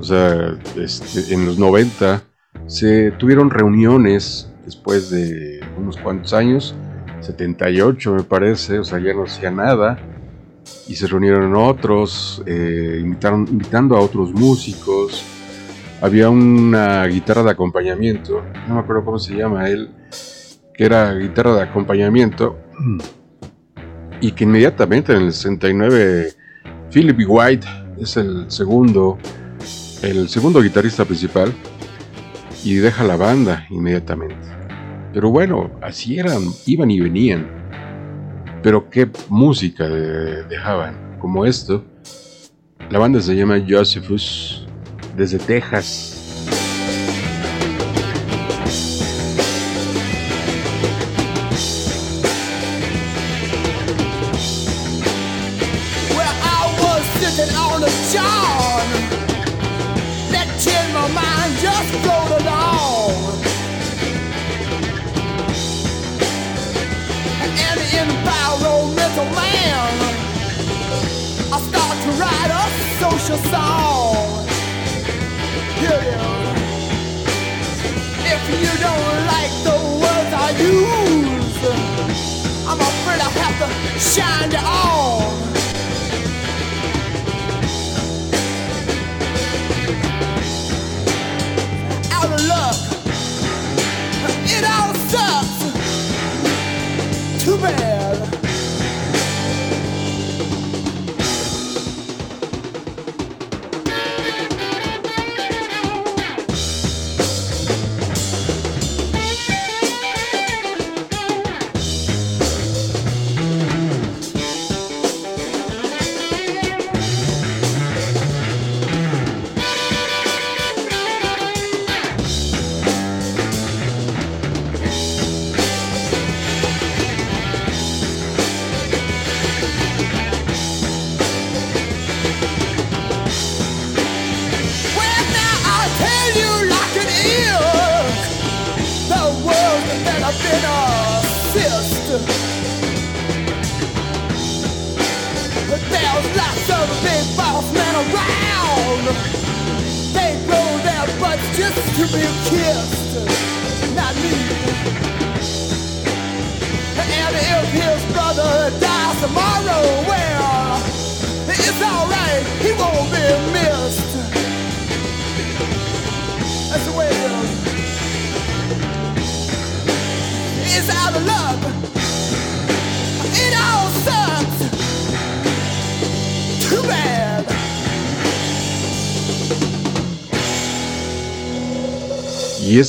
O 0.00 0.04
sea, 0.04 0.56
este, 0.78 1.34
en 1.34 1.44
los 1.44 1.58
90 1.58 2.22
se 2.66 3.10
tuvieron 3.12 3.50
reuniones 3.50 4.50
después 4.64 5.10
de 5.10 5.60
unos 5.76 5.98
cuantos 5.98 6.32
años, 6.32 6.74
78 7.20 8.14
me 8.14 8.22
parece, 8.22 8.78
o 8.78 8.84
sea, 8.84 8.98
ya 8.98 9.12
no 9.12 9.24
hacía 9.24 9.50
nada, 9.50 9.98
y 10.88 10.94
se 10.94 11.06
reunieron 11.06 11.54
otros, 11.54 12.42
eh, 12.46 12.98
invitaron, 13.00 13.46
invitando 13.50 13.96
a 13.96 14.00
otros 14.00 14.32
músicos, 14.32 15.24
había 16.00 16.28
una 16.28 17.06
guitarra 17.06 17.42
de 17.42 17.50
acompañamiento, 17.50 18.42
no 18.68 18.74
me 18.74 18.80
acuerdo 18.80 19.04
cómo 19.04 19.18
se 19.18 19.34
llama 19.34 19.68
él, 19.68 19.90
que 20.74 20.84
era 20.84 21.14
guitarra 21.14 21.54
de 21.54 21.62
acompañamiento, 21.62 22.58
y 24.20 24.32
que 24.32 24.44
inmediatamente 24.44 25.12
en 25.12 25.22
el 25.22 25.32
69 25.32 26.32
Philip 26.90 27.18
White 27.26 27.66
es 28.00 28.16
el 28.16 28.50
segundo, 28.50 29.18
el 30.02 30.28
segundo 30.28 30.60
guitarrista 30.60 31.04
principal, 31.04 31.52
y 32.64 32.74
deja 32.74 33.04
la 33.04 33.16
banda 33.16 33.66
inmediatamente. 33.70 34.34
Pero 35.12 35.30
bueno, 35.30 35.70
así 35.80 36.18
eran, 36.18 36.42
iban 36.66 36.90
y 36.90 37.00
venían. 37.00 37.55
Pero 38.66 38.90
qué 38.90 39.08
música 39.28 39.88
dejaban, 39.88 41.18
como 41.20 41.46
esto. 41.46 41.84
La 42.90 42.98
banda 42.98 43.20
se 43.20 43.36
llama 43.36 43.64
Josephus, 43.64 44.66
desde 45.16 45.38
Texas. 45.38 46.15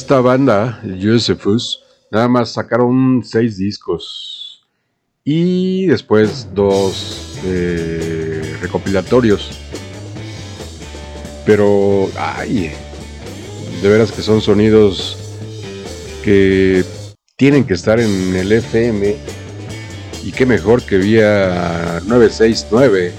Esta 0.08 0.22
banda, 0.22 0.82
Josephus, 1.02 1.84
nada 2.10 2.30
más 2.30 2.54
sacaron 2.54 3.24
seis 3.26 3.58
discos. 3.58 4.66
Y 5.26 5.86
después 5.88 6.48
dos 6.54 7.38
eh, 7.44 8.56
recopilatorios. 8.62 9.52
Pero, 11.46 12.10
ay, 12.18 12.72
de 13.82 13.90
veras 13.90 14.14
que 14.14 14.22
son 14.22 14.40
sonidos 14.40 15.18
que 16.24 16.86
tienen 17.36 17.66
que 17.66 17.74
estar 17.74 18.00
en 18.00 18.34
el 18.34 18.50
FM. 18.50 19.14
Y 20.24 20.32
qué 20.32 20.46
mejor 20.46 20.84
que 20.84 21.00
vía 21.00 22.00
969 22.06 23.12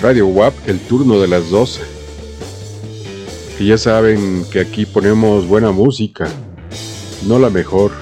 Radio 0.00 0.28
WAP, 0.28 0.54
el 0.68 0.78
turno 0.78 1.20
de 1.20 1.26
las 1.26 1.50
12 1.50 1.91
ya 3.66 3.78
saben 3.78 4.44
que 4.50 4.60
aquí 4.60 4.86
ponemos 4.86 5.46
buena 5.46 5.70
música, 5.70 6.28
no 7.26 7.38
la 7.38 7.50
mejor. 7.50 7.92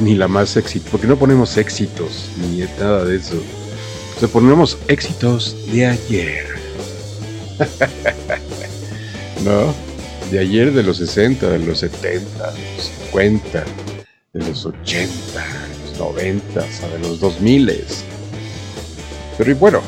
ni 0.00 0.14
la 0.14 0.28
más 0.28 0.56
éxito, 0.56 0.88
porque 0.90 1.06
no 1.06 1.16
ponemos 1.16 1.56
éxitos 1.56 2.28
ni 2.36 2.58
nada 2.78 3.04
de 3.04 3.16
eso. 3.16 3.42
O 4.22 4.28
ponemos 4.28 4.78
éxitos 4.88 5.56
de 5.72 5.86
ayer. 5.86 6.46
¿No? 9.44 9.74
De 10.30 10.38
ayer, 10.38 10.72
de 10.72 10.82
los 10.82 10.98
60, 10.98 11.48
de 11.48 11.58
los 11.60 11.78
70, 11.78 12.52
de 12.52 12.76
los 12.76 12.90
50, 13.08 13.64
de 14.34 14.48
los 14.48 14.66
80, 14.66 15.08
de 15.08 15.90
los 15.90 15.98
90, 15.98 16.60
hasta 16.60 16.88
de 16.88 16.98
los 16.98 17.20
2000. 17.20 17.84
Pero 19.38 19.50
y 19.50 19.54
bueno, 19.54 19.80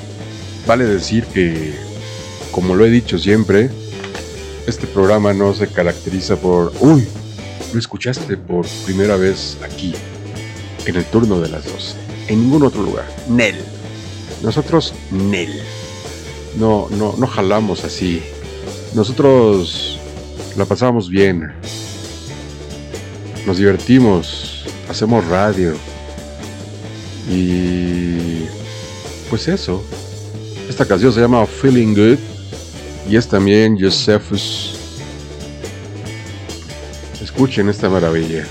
vale 0.67 0.85
decir 0.85 1.25
que, 1.27 1.75
como 2.53 2.75
lo 2.75 2.85
he 2.85 2.91
dicho 2.91 3.19
siempre, 3.19 3.71
este 4.67 4.87
programa 4.87 5.33
no 5.33 5.55
se 5.55 5.69
caracteriza 5.69 6.37
por, 6.37 6.73
uy, 6.81 7.07
lo 7.73 7.79
escuchaste 7.79 8.37
por 8.37 8.67
primera 8.85 9.17
vez 9.17 9.57
aquí, 9.63 9.95
en 10.87 10.97
el 10.97 11.05
turno 11.07 11.41
de 11.41 11.49
las 11.49 11.65
12, 11.65 11.97
en 12.29 12.43
ningún 12.43 12.65
otro 12.65 12.83
lugar. 12.83 13.07
Nel. 13.29 13.57
Nosotros, 14.43 14.95
Nel. 15.11 15.63
No, 16.57 16.89
no, 16.91 17.15
no 17.19 17.27
jalamos 17.27 17.85
así. 17.85 18.23
Nosotros 18.95 19.99
la 20.57 20.65
pasamos 20.65 21.09
bien. 21.09 21.53
Nos 23.47 23.59
divertimos. 23.59 24.65
Hacemos 24.89 25.27
radio. 25.27 25.75
Y 27.31 28.47
pues 29.31 29.49
eso. 29.49 29.83
Esta 30.69 30.87
canción 30.87 31.13
se 31.13 31.21
llama 31.21 31.47
Feeling 31.47 31.95
Good 31.95 32.38
y 33.09 33.17
es 33.17 33.27
también 33.29 33.79
Josephus. 33.81 34.75
Escuchen 37.23 37.69
esta 37.69 37.89
maravilla. 37.89 38.45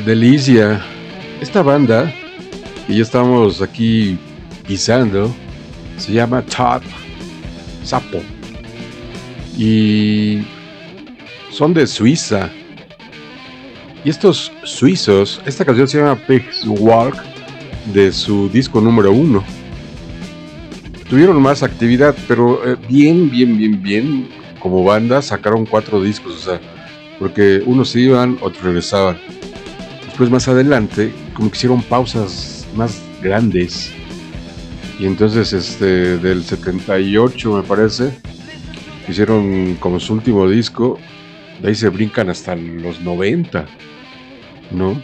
Delicia. 0.00 0.80
Esta 1.40 1.62
banda 1.62 2.12
que 2.86 2.96
ya 2.96 3.02
estamos 3.02 3.60
aquí 3.62 4.18
pisando 4.66 5.34
se 5.96 6.12
llama 6.12 6.42
Top 6.42 6.82
Sapo. 7.84 8.20
Y 9.56 10.42
son 11.50 11.74
de 11.74 11.86
Suiza. 11.86 12.50
Y 14.04 14.10
estos 14.10 14.52
suizos, 14.62 15.40
esta 15.44 15.64
canción 15.64 15.88
se 15.88 15.98
llama 15.98 16.14
Pigs 16.14 16.64
Walk 16.66 17.16
de 17.92 18.12
su 18.12 18.48
disco 18.48 18.80
número 18.80 19.12
uno. 19.12 19.42
Tuvieron 21.10 21.40
más 21.42 21.62
actividad, 21.62 22.14
pero 22.28 22.66
eh, 22.66 22.76
bien, 22.88 23.30
bien, 23.30 23.56
bien, 23.56 23.82
bien. 23.82 24.28
Como 24.60 24.84
banda 24.84 25.22
sacaron 25.22 25.66
cuatro 25.66 26.02
discos, 26.02 26.34
o 26.34 26.50
sea, 26.50 26.60
porque 27.18 27.62
unos 27.64 27.90
se 27.90 28.00
iban, 28.00 28.38
otros 28.40 28.62
regresaban. 28.62 29.18
Después 30.18 30.32
más 30.32 30.48
adelante, 30.48 31.12
como 31.32 31.48
que 31.48 31.56
hicieron 31.56 31.80
pausas 31.80 32.66
más 32.74 33.00
grandes. 33.22 33.92
Y 34.98 35.06
entonces 35.06 35.52
este 35.52 36.18
del 36.18 36.42
78 36.42 37.52
me 37.52 37.62
parece, 37.62 38.10
hicieron 39.06 39.76
como 39.76 40.00
su 40.00 40.14
último 40.14 40.48
disco, 40.48 40.98
de 41.62 41.68
ahí 41.68 41.74
se 41.76 41.88
brincan 41.88 42.30
hasta 42.30 42.56
los 42.56 43.00
90, 43.00 43.64
¿no? 44.72 45.00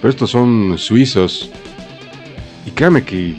Pero 0.00 0.08
estos 0.08 0.30
son 0.30 0.78
suizos. 0.78 1.50
Y 2.64 2.70
créame 2.70 3.04
que 3.04 3.36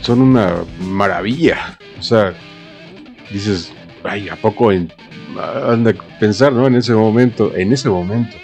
son 0.00 0.22
una 0.22 0.64
maravilla. 0.80 1.78
O 2.00 2.02
sea, 2.02 2.34
dices, 3.30 3.72
ay, 4.02 4.28
¿a 4.28 4.34
poco 4.34 4.72
en, 4.72 4.92
anda 5.68 5.92
a 5.92 6.18
pensar, 6.18 6.52
¿no? 6.52 6.66
En 6.66 6.74
ese 6.74 6.94
momento, 6.94 7.54
en 7.54 7.72
ese 7.72 7.88
momento, 7.88 8.36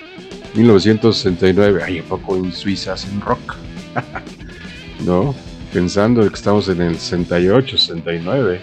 1969, 0.56 1.82
ay, 1.84 1.98
¿a 1.98 2.02
poco 2.02 2.36
en 2.36 2.52
Suiza 2.52 2.94
hacen 2.94 3.20
rock? 3.20 3.56
¿No? 5.04 5.34
Pensando 5.72 6.26
que 6.28 6.34
estamos 6.34 6.68
en 6.68 6.80
el 6.80 6.96
68, 6.96 7.76
69. 7.76 8.60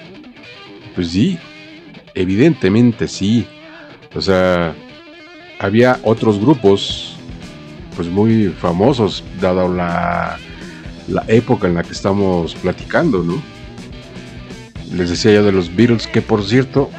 Pues 0.96 1.10
sí, 1.10 1.38
evidentemente 2.16 3.08
sí. 3.08 3.46
O 4.16 4.22
sea, 4.22 4.76
había 5.60 6.00
otros 6.04 6.40
grupos, 6.40 7.16
pues 7.96 8.08
muy 8.08 8.50
famosos, 8.50 9.24
dado 9.40 9.74
la, 9.74 10.38
la 11.08 11.24
época 11.28 11.68
en 11.68 11.76
la 11.76 11.84
que 11.84 11.94
estamos 11.94 12.56
platicando, 12.56 13.24
¿no? 13.24 13.42
Les 14.94 15.10
decía 15.10 15.34
yo 15.34 15.44
de 15.44 15.52
los 15.52 15.76
Beatles, 15.76 16.08
que 16.08 16.22
por 16.22 16.44
cierto, 16.44 16.90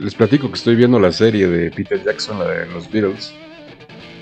les 0.00 0.14
platico 0.14 0.48
que 0.48 0.54
estoy 0.54 0.76
viendo 0.76 0.98
la 0.98 1.12
serie 1.12 1.46
de 1.48 1.70
Peter 1.70 2.02
Jackson, 2.04 2.38
la 2.38 2.48
de 2.48 2.66
los 2.66 2.90
Beatles. 2.90 3.32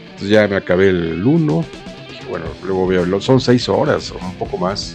Entonces 0.04 0.28
ya 0.28 0.46
me 0.48 0.56
acabé 0.56 0.90
el 0.90 1.24
1. 1.24 1.64
Bueno, 2.28 2.46
luego 2.64 2.86
veo, 2.86 3.20
son 3.20 3.40
6 3.40 3.68
horas 3.68 4.10
o 4.10 4.18
un 4.18 4.34
poco 4.34 4.58
más. 4.58 4.94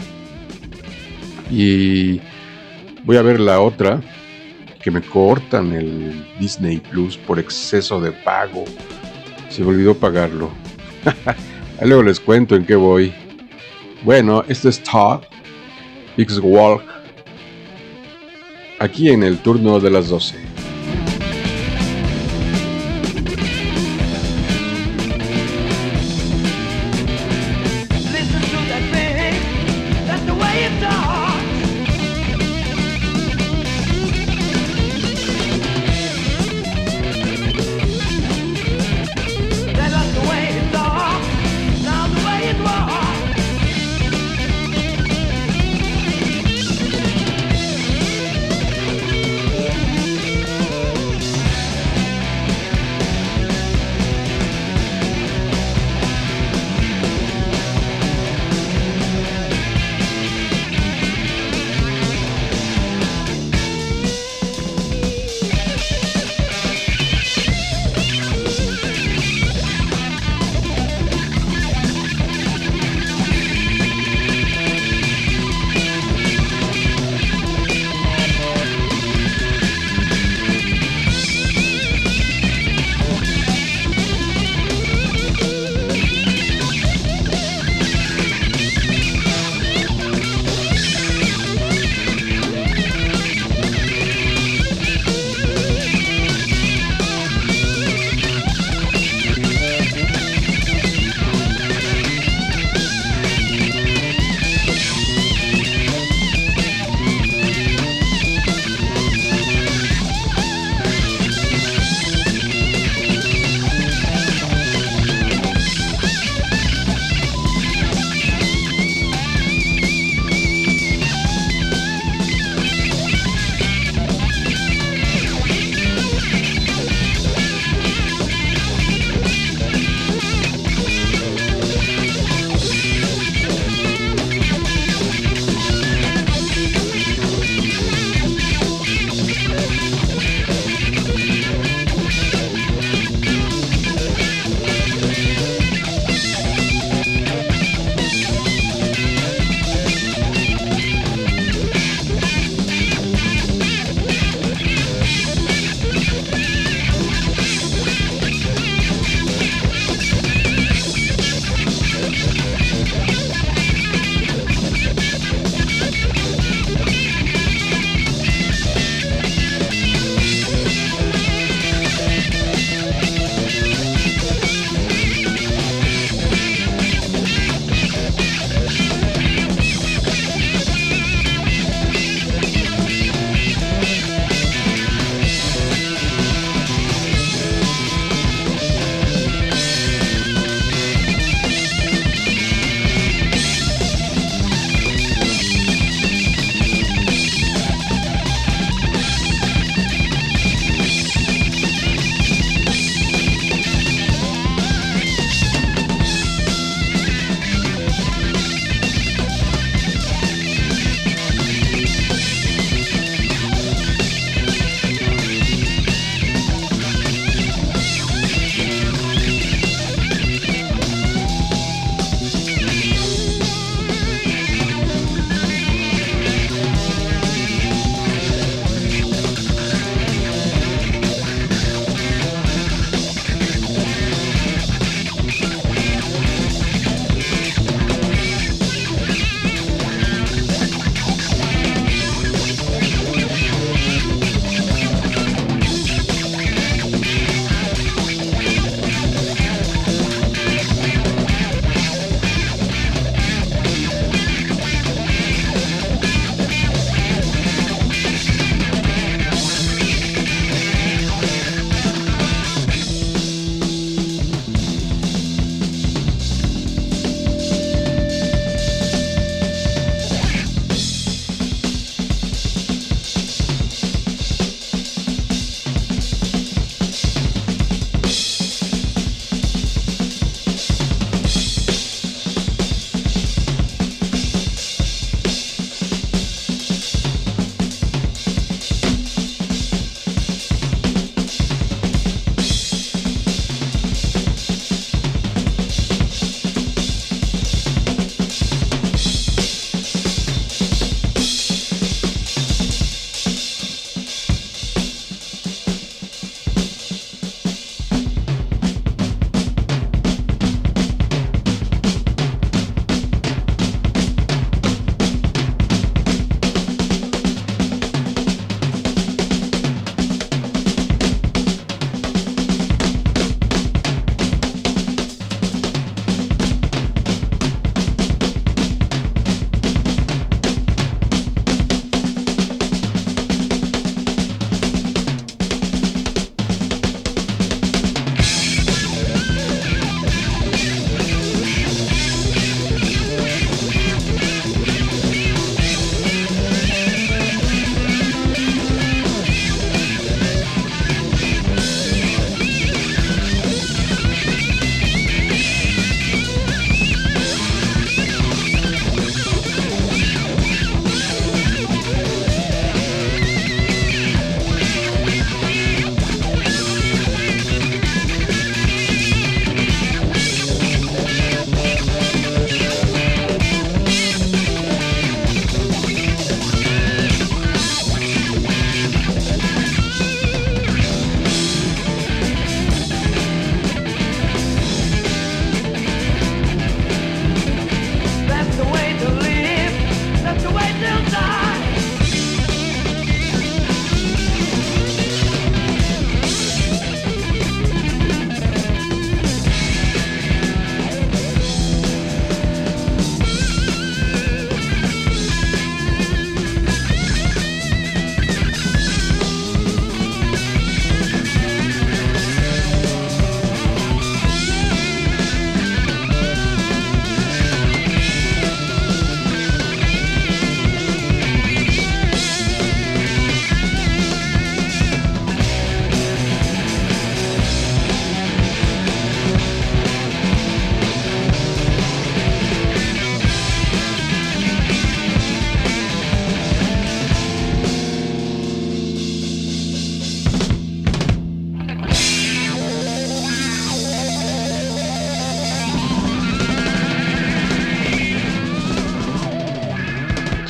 Y 1.49 2.21
voy 3.03 3.17
a 3.17 3.21
ver 3.21 3.39
la 3.39 3.59
otra, 3.59 4.01
que 4.81 4.91
me 4.91 5.01
cortan 5.01 5.73
el 5.73 6.25
Disney 6.39 6.79
Plus 6.79 7.17
por 7.17 7.39
exceso 7.39 8.01
de 8.01 8.11
pago. 8.11 8.65
Se 9.49 9.61
me 9.61 9.69
olvidó 9.69 9.95
pagarlo. 9.95 10.51
Luego 11.81 12.03
les 12.03 12.19
cuento 12.19 12.55
en 12.55 12.65
qué 12.65 12.75
voy. 12.75 13.13
Bueno, 14.03 14.43
este 14.47 14.69
es 14.69 14.83
Todd, 14.83 15.21
X 16.17 16.39
Walk, 16.41 16.83
aquí 18.79 19.09
en 19.09 19.23
el 19.23 19.37
turno 19.39 19.79
de 19.79 19.89
las 19.89 20.09
12. 20.09 20.62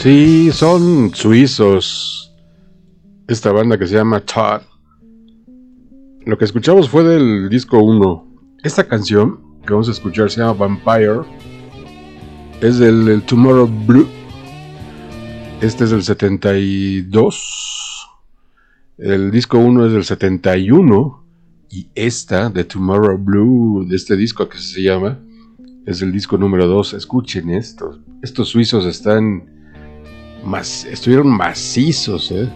Sí, 0.04 0.52
son 0.52 1.16
suizos. 1.16 2.36
Esta 3.30 3.54
banda 3.54 3.80
que 3.80 3.88
se 3.88 3.96
llama 3.96 4.20
Todd. 4.20 4.64
Lo 6.26 6.38
que 6.38 6.44
escuchamos 6.44 6.90
fue 6.90 7.06
del 7.06 7.48
disco 7.48 7.82
1. 7.82 8.28
Esta 8.64 8.86
canción 8.86 9.62
que 9.66 9.72
vamos 9.72 9.88
a 9.88 9.94
escuchar 9.94 10.30
se 10.30 10.42
llama 10.42 10.56
Vampire. 10.56 11.22
Es 12.60 12.80
del, 12.80 13.24
Tomorrow 13.26 13.66
Blue. 13.66 14.06
Este 15.62 15.86
es 15.86 15.92
del 15.92 16.04
72. 16.04 18.10
El 18.98 19.32
disco 19.32 19.58
1 19.58 19.86
es 19.86 19.94
del 19.94 20.04
71. 20.04 21.24
Y 21.70 21.88
esta 21.96 22.50
de 22.50 22.66
Tomorrow 22.66 23.18
Blue, 23.18 23.86
de 23.88 23.96
este 23.96 24.18
disco 24.18 24.50
que 24.50 24.58
se 24.58 24.82
llama, 24.82 25.18
es 25.86 26.02
el 26.02 26.12
disco 26.12 26.38
número 26.38 26.68
2. 26.68 26.94
Escuchen 26.96 27.52
esto. 27.52 28.02
Estos 28.22 28.50
suizos 28.50 28.86
están 28.86 29.63
estuvieron 30.86 31.30
macizos, 31.30 32.32
¿eh? 32.32 32.50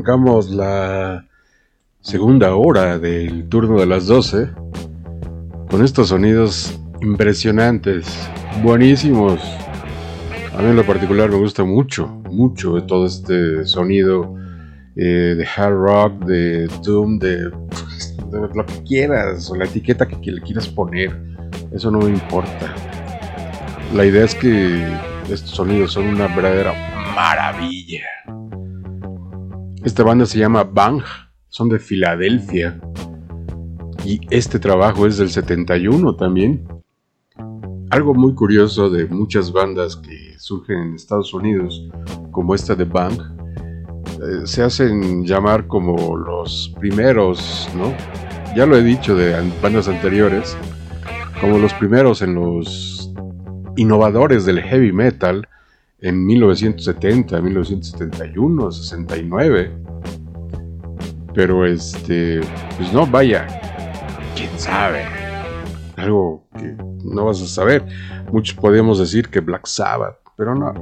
Arrancamos 0.00 0.48
la 0.48 1.26
segunda 2.00 2.54
hora 2.54 2.98
del 2.98 3.50
turno 3.50 3.78
de 3.78 3.84
las 3.84 4.06
12 4.06 4.48
con 5.70 5.84
estos 5.84 6.08
sonidos 6.08 6.80
impresionantes, 7.02 8.06
buenísimos. 8.62 9.42
A 10.56 10.62
mí 10.62 10.70
en 10.70 10.76
lo 10.76 10.86
particular 10.86 11.28
me 11.28 11.36
gusta 11.36 11.64
mucho, 11.64 12.06
mucho 12.30 12.82
todo 12.84 13.04
este 13.04 13.66
sonido 13.66 14.36
eh, 14.96 15.34
de 15.36 15.46
hard 15.54 15.74
rock, 15.74 16.24
de 16.24 16.66
doom, 16.82 17.18
de, 17.18 17.50
lo 18.54 18.64
que 18.64 18.82
quieras, 18.84 19.50
o 19.50 19.56
la 19.56 19.66
etiqueta 19.66 20.08
que 20.08 20.32
le 20.32 20.40
quieras 20.40 20.66
poner. 20.66 21.14
Eso 21.74 21.90
no 21.90 21.98
me 21.98 22.08
importa. 22.08 22.74
La 23.94 24.06
idea 24.06 24.24
es 24.24 24.34
que 24.34 24.82
estos 25.24 25.50
sonidos 25.50 25.92
son 25.92 26.06
una 26.06 26.26
verdadera 26.28 26.72
maravilla. 27.14 28.19
Esta 29.82 30.02
banda 30.02 30.26
se 30.26 30.38
llama 30.38 30.64
Bang, 30.64 31.02
son 31.48 31.70
de 31.70 31.78
Filadelfia. 31.78 32.78
Y 34.04 34.20
este 34.28 34.58
trabajo 34.58 35.06
es 35.06 35.16
del 35.16 35.30
71 35.30 36.16
también. 36.16 36.68
Algo 37.88 38.12
muy 38.12 38.34
curioso 38.34 38.90
de 38.90 39.06
muchas 39.06 39.50
bandas 39.52 39.96
que 39.96 40.38
surgen 40.38 40.78
en 40.80 40.94
Estados 40.94 41.32
Unidos, 41.32 41.88
como 42.30 42.54
esta 42.54 42.74
de 42.74 42.84
Bang, 42.84 43.20
eh, 44.20 44.46
se 44.46 44.62
hacen 44.62 45.24
llamar 45.24 45.66
como 45.66 46.14
los 46.14 46.74
primeros, 46.78 47.66
¿no? 47.74 47.94
Ya 48.54 48.66
lo 48.66 48.76
he 48.76 48.82
dicho 48.82 49.16
de 49.16 49.34
bandas 49.62 49.88
anteriores, 49.88 50.58
como 51.40 51.58
los 51.58 51.72
primeros 51.72 52.20
en 52.20 52.34
los 52.34 53.14
innovadores 53.76 54.44
del 54.44 54.60
heavy 54.60 54.92
metal 54.92 55.48
en 56.02 56.26
1970, 56.26 57.40
1971, 57.40 58.72
69. 58.72 59.72
Pero 61.34 61.64
este, 61.66 62.40
pues 62.76 62.92
no, 62.92 63.06
vaya, 63.06 63.46
quién 64.34 64.50
sabe 64.58 65.04
algo 65.96 66.46
que 66.58 66.74
no 67.04 67.26
vas 67.26 67.42
a 67.42 67.46
saber. 67.46 67.84
Muchos 68.32 68.56
podemos 68.56 68.98
decir 68.98 69.28
que 69.28 69.40
Black 69.40 69.66
Sabbath, 69.66 70.16
pero 70.36 70.54
no, 70.54 70.72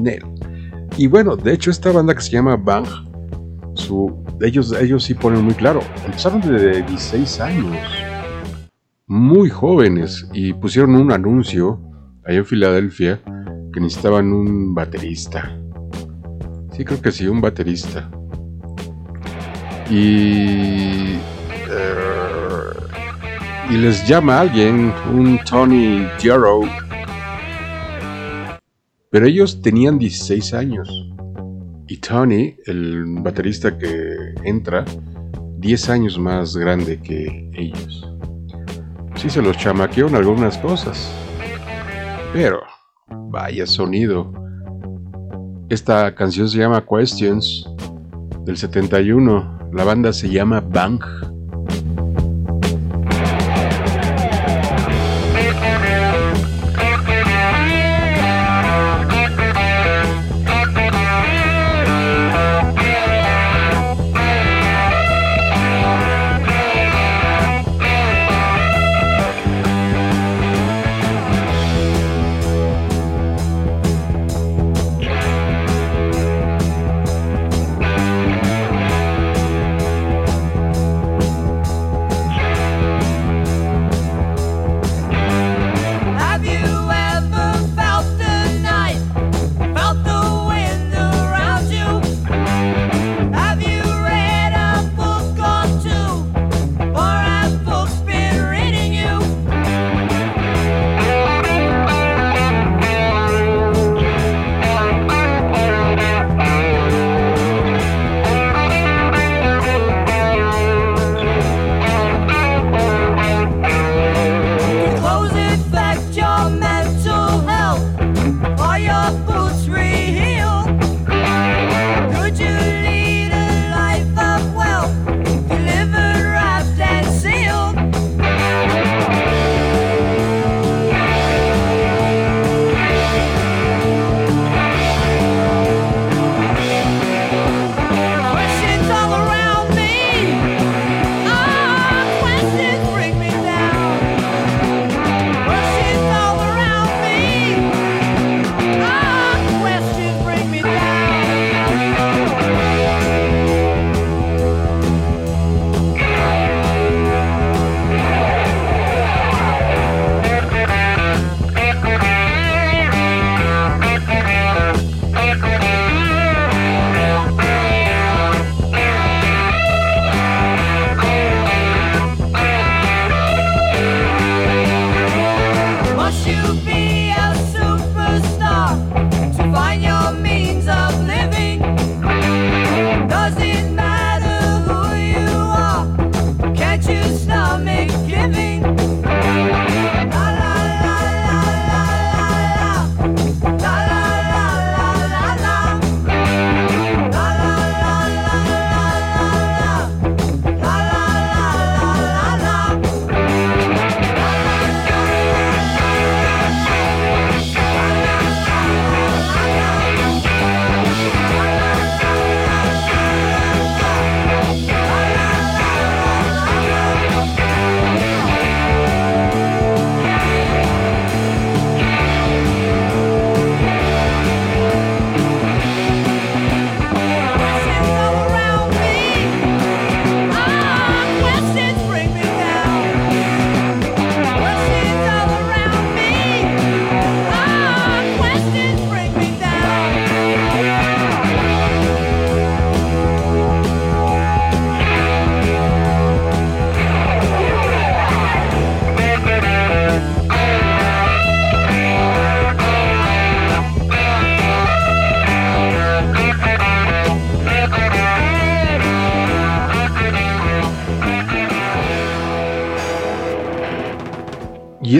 Nel. 0.00 0.22
Y 0.96 1.06
bueno, 1.06 1.36
de 1.36 1.52
hecho 1.52 1.70
esta 1.70 1.92
banda 1.92 2.14
que 2.14 2.20
se 2.20 2.30
llama 2.30 2.56
Bang, 2.56 2.86
ellos, 4.40 4.72
ellos 4.72 5.04
sí 5.04 5.14
ponen 5.14 5.44
muy 5.44 5.54
claro, 5.54 5.80
empezaron 6.04 6.40
de 6.40 6.82
16 6.82 7.40
años, 7.40 7.76
muy 9.06 9.48
jóvenes, 9.50 10.26
y 10.32 10.52
pusieron 10.54 10.94
un 10.96 11.12
anuncio 11.12 11.80
allá 12.24 12.38
en 12.38 12.46
Filadelfia 12.46 13.20
que 13.76 13.80
necesitaban 13.82 14.32
un 14.32 14.74
baterista. 14.74 15.54
Sí, 16.72 16.82
creo 16.82 17.02
que 17.02 17.12
sí, 17.12 17.26
un 17.26 17.42
baterista. 17.42 18.10
Y 19.90 21.18
y 23.68 23.76
les 23.76 24.08
llama 24.08 24.40
alguien, 24.40 24.94
un 25.12 25.38
Tony 25.44 26.06
Jarrow. 26.18 26.64
Pero 29.10 29.26
ellos 29.26 29.60
tenían 29.60 29.98
16 29.98 30.54
años. 30.54 30.88
Y 31.86 31.98
Tony, 31.98 32.56
el 32.64 33.04
baterista 33.20 33.76
que 33.76 34.16
entra, 34.42 34.86
10 35.58 35.90
años 35.90 36.18
más 36.18 36.56
grande 36.56 36.98
que 36.98 37.50
ellos. 37.52 38.10
Sí 39.16 39.28
se 39.28 39.42
los 39.42 39.58
chamaqueó 39.58 40.08
en 40.08 40.14
algunas 40.14 40.56
cosas. 40.56 41.12
Pero, 42.32 42.62
vaya 43.36 43.66
sonido. 43.66 44.32
Esta 45.68 46.14
canción 46.14 46.48
se 46.48 46.58
llama 46.58 46.84
Questions 46.86 47.68
del 48.46 48.56
71. 48.56 49.70
La 49.74 49.84
banda 49.84 50.10
se 50.12 50.30
llama 50.30 50.60
Bang. 50.60 51.02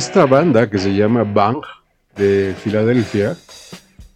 Esta 0.07 0.24
banda 0.24 0.70
que 0.70 0.78
se 0.78 0.95
llama 0.95 1.24
Bang 1.24 1.62
de 2.15 2.55
Filadelfia, 2.62 3.37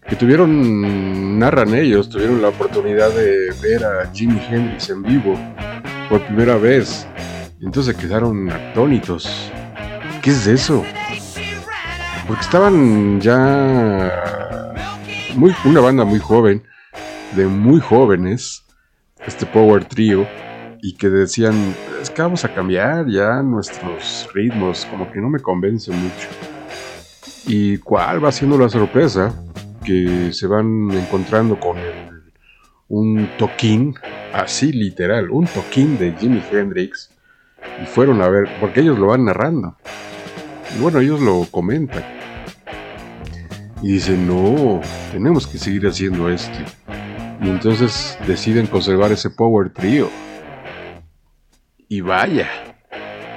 que 0.07 0.15
tuvieron, 0.15 1.37
narran 1.37 1.75
ellos, 1.75 2.07
tuvieron 2.07 2.41
la 2.41 2.47
oportunidad 2.47 3.09
de 3.09 3.53
ver 3.61 3.83
a 3.83 4.09
Jimi 4.13 4.39
Hendrix 4.49 4.89
en 4.89 5.03
vivo 5.03 5.37
por 6.09 6.25
primera 6.25 6.55
vez. 6.55 7.05
Entonces 7.59 7.93
quedaron 7.97 8.49
atónitos. 8.49 9.51
¿Qué 10.21 10.29
es 10.29 10.47
eso? 10.47 10.81
Porque 12.25 12.41
estaban 12.41 13.19
ya 13.19 14.23
muy, 15.35 15.53
una 15.65 15.81
banda 15.81 16.05
muy 16.05 16.19
joven, 16.19 16.63
de 17.35 17.47
muy 17.47 17.81
jóvenes, 17.81 18.63
este 19.27 19.45
Power 19.45 19.83
Trio, 19.83 20.25
y 20.81 20.95
que 20.95 21.09
decían, 21.09 21.75
vamos 22.23 22.45
a 22.45 22.53
cambiar 22.53 23.07
ya 23.07 23.41
nuestros 23.41 24.29
ritmos, 24.33 24.85
como 24.85 25.11
que 25.11 25.19
no 25.19 25.29
me 25.29 25.39
convence 25.39 25.91
mucho. 25.91 26.27
¿Y 27.47 27.77
cuál 27.79 28.23
va 28.23 28.31
siendo 28.31 28.57
la 28.57 28.69
sorpresa? 28.69 29.33
Que 29.83 30.31
se 30.31 30.47
van 30.47 30.91
encontrando 30.91 31.59
con 31.59 31.77
un 32.87 33.29
toquín, 33.37 33.95
así 34.33 34.71
literal, 34.71 35.31
un 35.31 35.45
toquín 35.47 35.97
de 35.97 36.13
Jimi 36.13 36.43
Hendrix, 36.51 37.09
y 37.81 37.85
fueron 37.85 38.21
a 38.21 38.29
ver, 38.29 38.49
porque 38.59 38.81
ellos 38.81 38.99
lo 38.99 39.07
van 39.07 39.25
narrando. 39.25 39.75
Y 40.75 40.81
bueno, 40.81 40.99
ellos 40.99 41.19
lo 41.19 41.45
comentan. 41.49 42.03
Y 43.81 43.93
dicen, 43.93 44.27
no, 44.27 44.81
tenemos 45.11 45.47
que 45.47 45.57
seguir 45.57 45.87
haciendo 45.87 46.29
esto. 46.29 46.59
Y 47.41 47.49
entonces 47.49 48.17
deciden 48.27 48.67
conservar 48.67 49.11
ese 49.11 49.29
Power 49.29 49.71
Trio. 49.71 50.09
Y 51.91 51.99
vaya, 51.99 52.47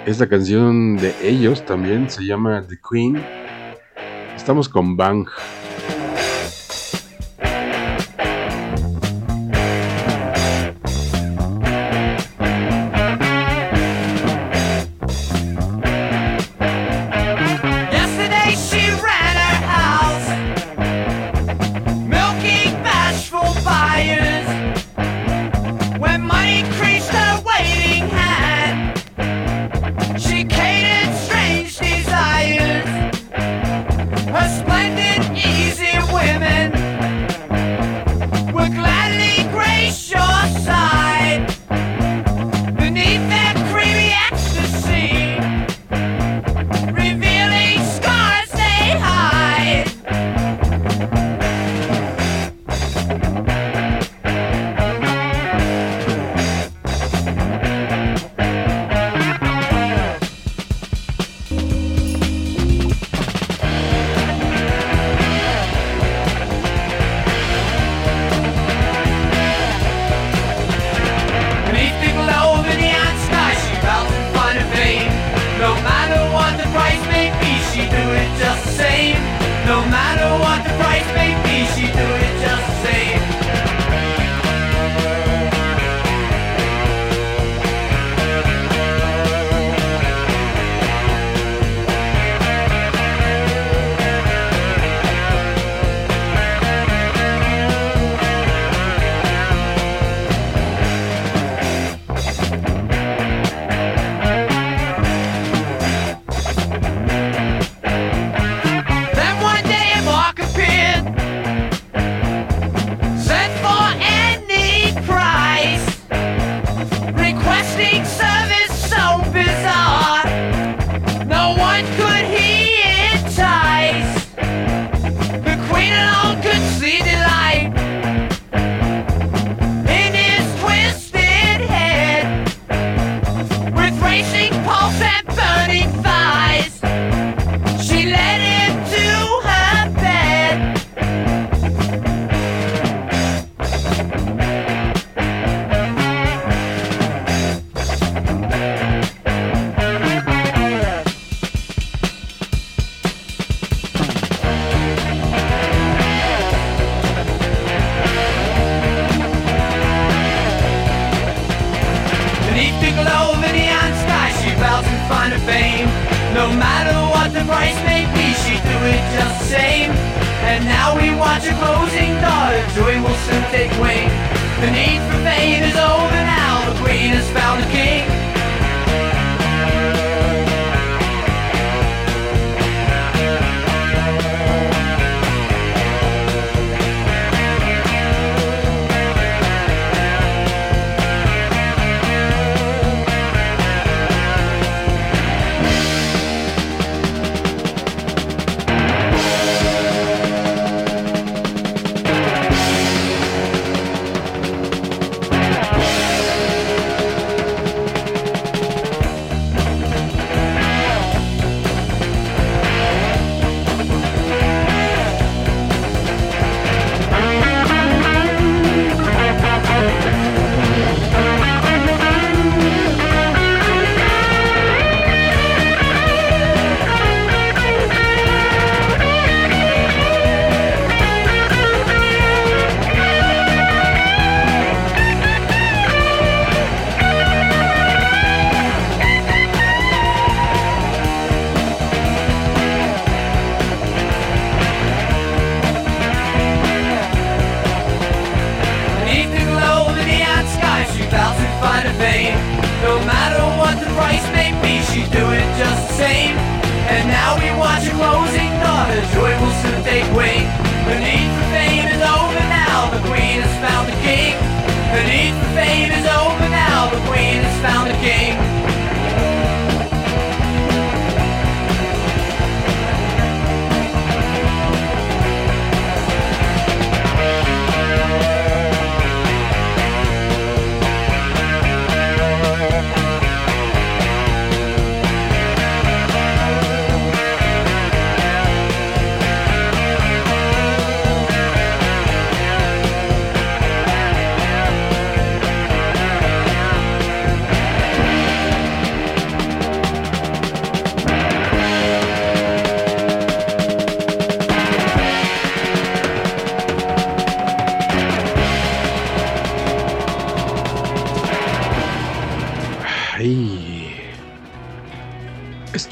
esta 0.06 0.28
canción 0.28 0.96
de 0.96 1.12
ellos 1.28 1.66
también 1.66 2.08
se 2.08 2.24
llama 2.24 2.64
The 2.64 2.78
Queen. 2.88 3.20
Estamos 4.36 4.68
con 4.68 4.96
Bang. 4.96 5.26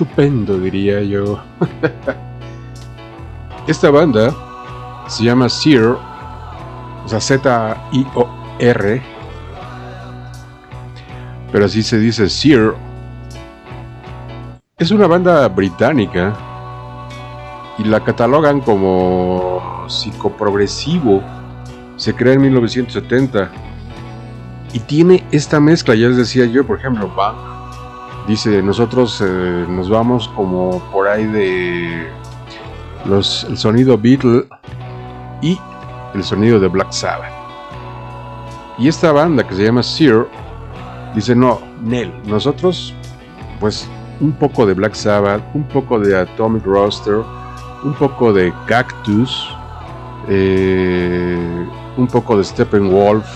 Estupendo, 0.03 0.59
diría 0.59 1.01
yo. 1.01 1.41
Esta 3.69 3.89
banda 3.89 4.35
se 5.07 5.23
llama 5.23 5.49
Sear, 5.49 5.97
o 7.05 7.07
sea, 7.07 7.20
Z-I-O-R, 7.20 9.03
pero 11.53 11.65
así 11.65 11.85
se 11.85 12.01
dice 12.01 12.29
Sear. 12.29 12.74
Es 14.77 14.91
una 14.91 15.07
banda 15.07 15.47
británica 15.47 16.35
y 17.79 17.85
la 17.85 18.03
catalogan 18.03 18.61
como 18.61 19.85
psicoprogresivo. 19.87 21.23
Se 21.95 22.12
crea 22.12 22.33
en 22.33 22.41
1970 22.41 23.53
y 24.73 24.81
tiene 24.81 25.24
esta 25.31 25.61
mezcla, 25.61 25.95
ya 25.95 26.09
les 26.09 26.16
decía 26.16 26.45
yo, 26.47 26.66
por 26.66 26.81
ejemplo, 26.81 27.09
Bach 27.15 27.52
dice, 28.27 28.62
nosotros 28.62 29.23
eh, 29.24 29.66
nos 29.69 29.89
vamos 29.89 30.28
como 30.28 30.81
por 30.93 31.09
ahí 31.09 31.27
de 31.27 32.09
los, 33.05 33.44
el 33.44 33.57
sonido 33.57 33.99
Beatle 33.99 34.47
y 35.40 35.59
el 36.15 36.23
sonido 36.23 36.61
de 36.61 36.69
Black 36.69 36.93
Sabbath. 36.93 37.32
Y 38.78 38.89
esta 38.89 39.12
banda 39.12 39.47
que 39.47 39.55
se 39.55 39.65
llama 39.65 39.82
Sear 39.82 40.27
dice, 41.15 41.35
no, 41.35 41.61
Nel, 41.82 42.12
nosotros 42.24 42.94
pues 43.61 43.89
un 44.20 44.32
poco 44.32 44.66
de 44.66 44.74
Black 44.74 44.94
Sabbath, 44.94 45.43
un 45.55 45.65
poco 45.65 45.99
de 45.99 46.16
Atomic 46.16 46.65
Roster, 46.65 47.23
un 47.85 47.94
poco 47.94 48.32
de 48.32 48.53
Cactus, 48.66 49.49
eh, 50.28 51.66
un 51.97 52.07
poco 52.07 52.36
de 52.36 52.44
Steppenwolf 52.44 53.27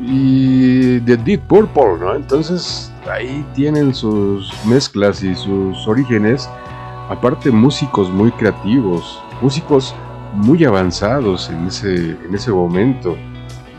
y 0.00 0.98
de 1.00 1.16
Deep 1.16 1.42
Purple, 1.42 1.98
¿no? 2.00 2.14
Entonces 2.14 2.91
ahí 3.10 3.44
tienen 3.54 3.94
sus 3.94 4.52
mezclas 4.66 5.22
y 5.22 5.34
sus 5.34 5.86
orígenes. 5.86 6.48
Aparte 7.08 7.50
músicos 7.50 8.10
muy 8.10 8.30
creativos, 8.32 9.22
músicos 9.40 9.94
muy 10.34 10.64
avanzados 10.64 11.50
en 11.50 11.66
ese, 11.66 12.12
en 12.12 12.34
ese 12.34 12.50
momento, 12.50 13.16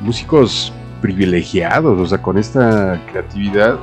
músicos 0.01 0.71
privilegiados, 1.01 1.99
o 1.99 2.05
sea, 2.05 2.21
con 2.21 2.37
esta 2.37 3.01
creatividad 3.11 3.79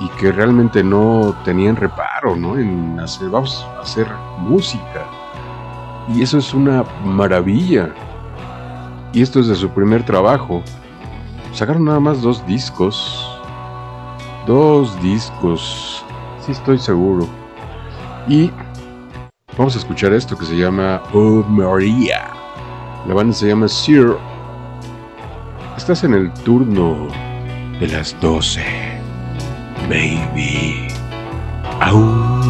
y 0.00 0.08
que 0.18 0.32
realmente 0.32 0.82
no 0.82 1.34
tenían 1.44 1.76
reparo, 1.76 2.34
¿no? 2.34 2.58
En 2.58 2.98
hacer, 2.98 3.28
vamos 3.28 3.64
a 3.78 3.82
hacer 3.82 4.08
música. 4.38 5.06
Y 6.08 6.22
eso 6.22 6.38
es 6.38 6.52
una 6.52 6.84
maravilla. 7.04 7.94
Y 9.12 9.22
esto 9.22 9.38
es 9.40 9.46
de 9.46 9.54
su 9.54 9.68
primer 9.70 10.04
trabajo. 10.04 10.62
Sacaron 11.52 11.84
nada 11.84 12.00
más 12.00 12.20
dos 12.22 12.44
discos. 12.46 13.31
Dos 14.46 15.00
discos. 15.00 16.04
Sí 16.44 16.52
estoy 16.52 16.78
seguro. 16.78 17.28
Y 18.28 18.50
vamos 19.56 19.76
a 19.76 19.78
escuchar 19.78 20.12
esto 20.12 20.36
que 20.36 20.44
se 20.44 20.56
llama 20.56 21.02
Oh 21.12 21.44
Maria. 21.48 22.30
La 23.06 23.14
banda 23.14 23.32
se 23.32 23.48
llama 23.48 23.68
Sir. 23.68 24.16
Estás 25.76 26.04
en 26.04 26.14
el 26.14 26.32
turno 26.44 27.08
de 27.78 27.88
las 27.88 28.18
12. 28.20 28.62
Baby. 29.88 30.88
Au. 31.80 32.41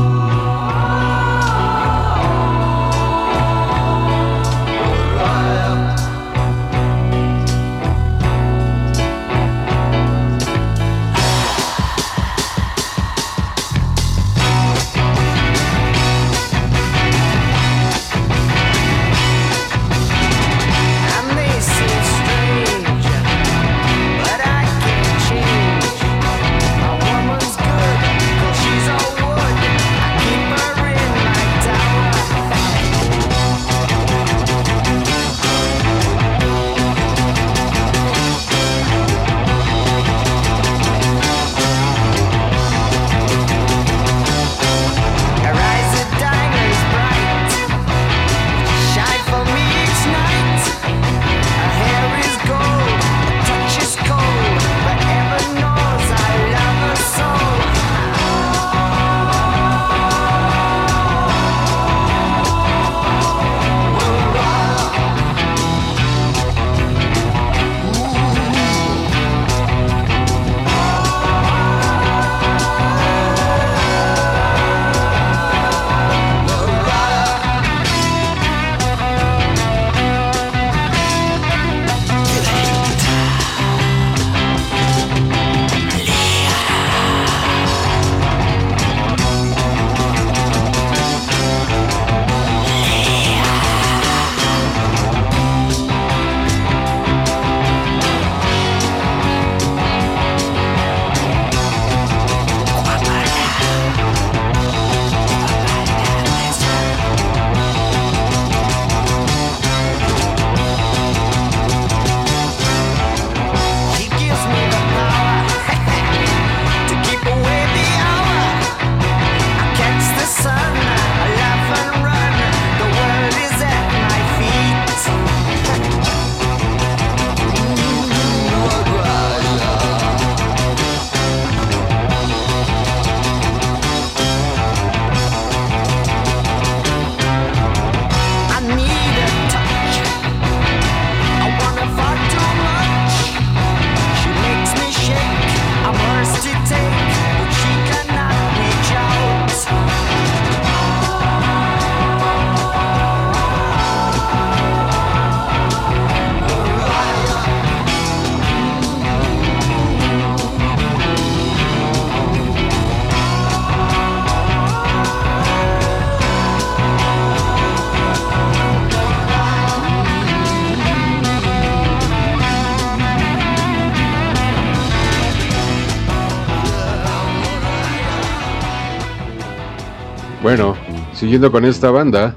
Siguiendo 181.22 181.52
con 181.52 181.64
esta 181.64 181.88
banda, 181.92 182.34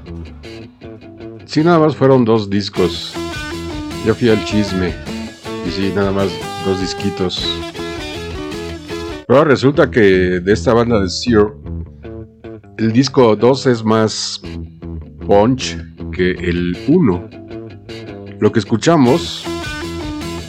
si 1.44 1.64
nada 1.64 1.80
más 1.80 1.96
fueron 1.96 2.24
dos 2.24 2.48
discos. 2.48 3.12
Yo 4.06 4.14
fui 4.14 4.28
al 4.28 4.44
chisme 4.44 4.94
y 5.66 5.70
sí, 5.72 5.92
nada 5.92 6.12
más 6.12 6.28
dos 6.64 6.80
disquitos. 6.80 7.44
Pero 9.26 9.42
resulta 9.42 9.90
que 9.90 10.38
de 10.38 10.52
esta 10.52 10.72
banda 10.72 11.00
de 11.00 11.08
Sear, 11.08 11.48
el 12.78 12.92
disco 12.92 13.34
2 13.34 13.66
es 13.66 13.84
más 13.84 14.40
punch 15.26 15.76
que 16.12 16.30
el 16.30 16.78
1. 16.86 17.30
Lo 18.38 18.52
que 18.52 18.60
escuchamos 18.60 19.44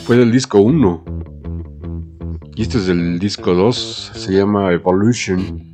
fue 0.04 0.16
del 0.16 0.30
disco 0.30 0.60
1. 0.60 1.04
Y 2.54 2.62
este 2.62 2.78
es 2.78 2.88
el 2.88 3.18
disco 3.18 3.52
2, 3.52 4.12
se 4.14 4.32
llama 4.32 4.72
Evolution. 4.72 5.67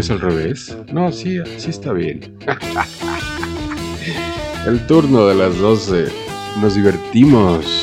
Pues 0.00 0.10
al 0.10 0.20
revés? 0.22 0.74
No, 0.90 1.12
sí, 1.12 1.36
sí 1.58 1.68
está 1.68 1.92
bien. 1.92 2.34
el 4.66 4.86
turno 4.86 5.26
de 5.26 5.34
las 5.34 5.58
12. 5.58 6.06
Nos 6.62 6.74
divertimos. 6.74 7.79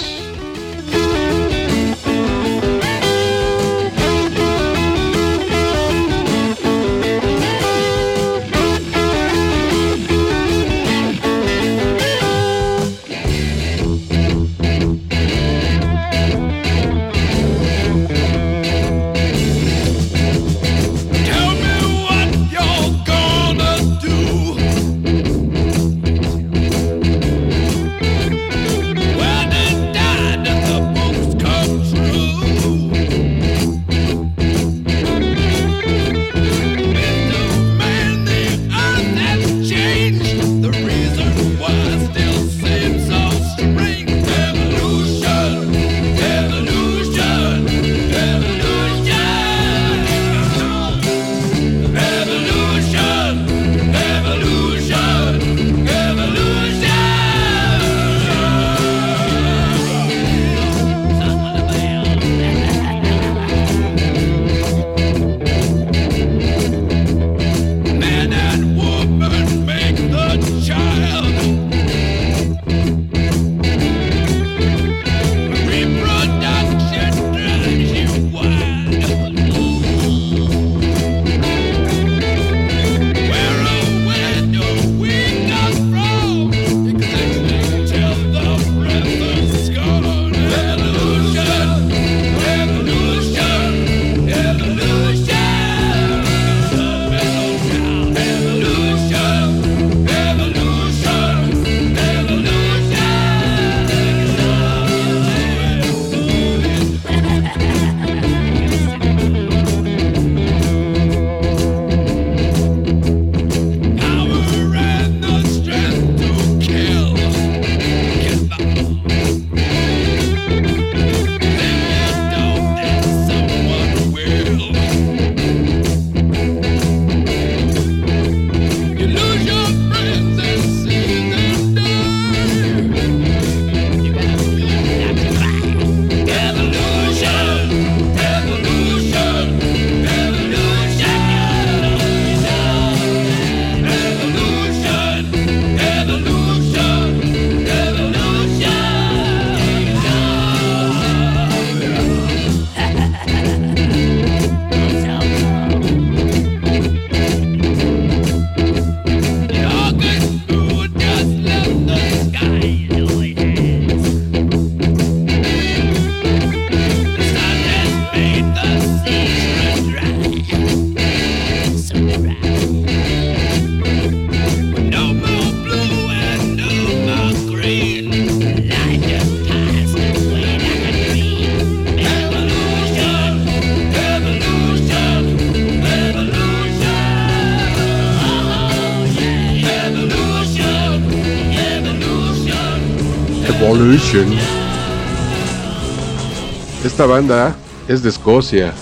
Esta 196.83 197.05
banda 197.05 197.55
es 197.87 198.03
de 198.03 198.09
Escocia. 198.09 198.73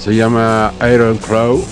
Se 0.00 0.16
llama 0.16 0.72
Iron 0.92 1.16
Crow. 1.18 1.64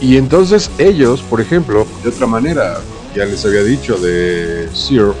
Y 0.00 0.16
entonces 0.16 0.70
ellos, 0.78 1.20
por 1.22 1.40
ejemplo, 1.40 1.84
de 2.04 2.10
otra 2.10 2.28
manera, 2.28 2.78
ya 3.12 3.24
les 3.24 3.44
había 3.44 3.64
dicho 3.64 3.96
de 3.96 4.68
Sear, 4.72 5.14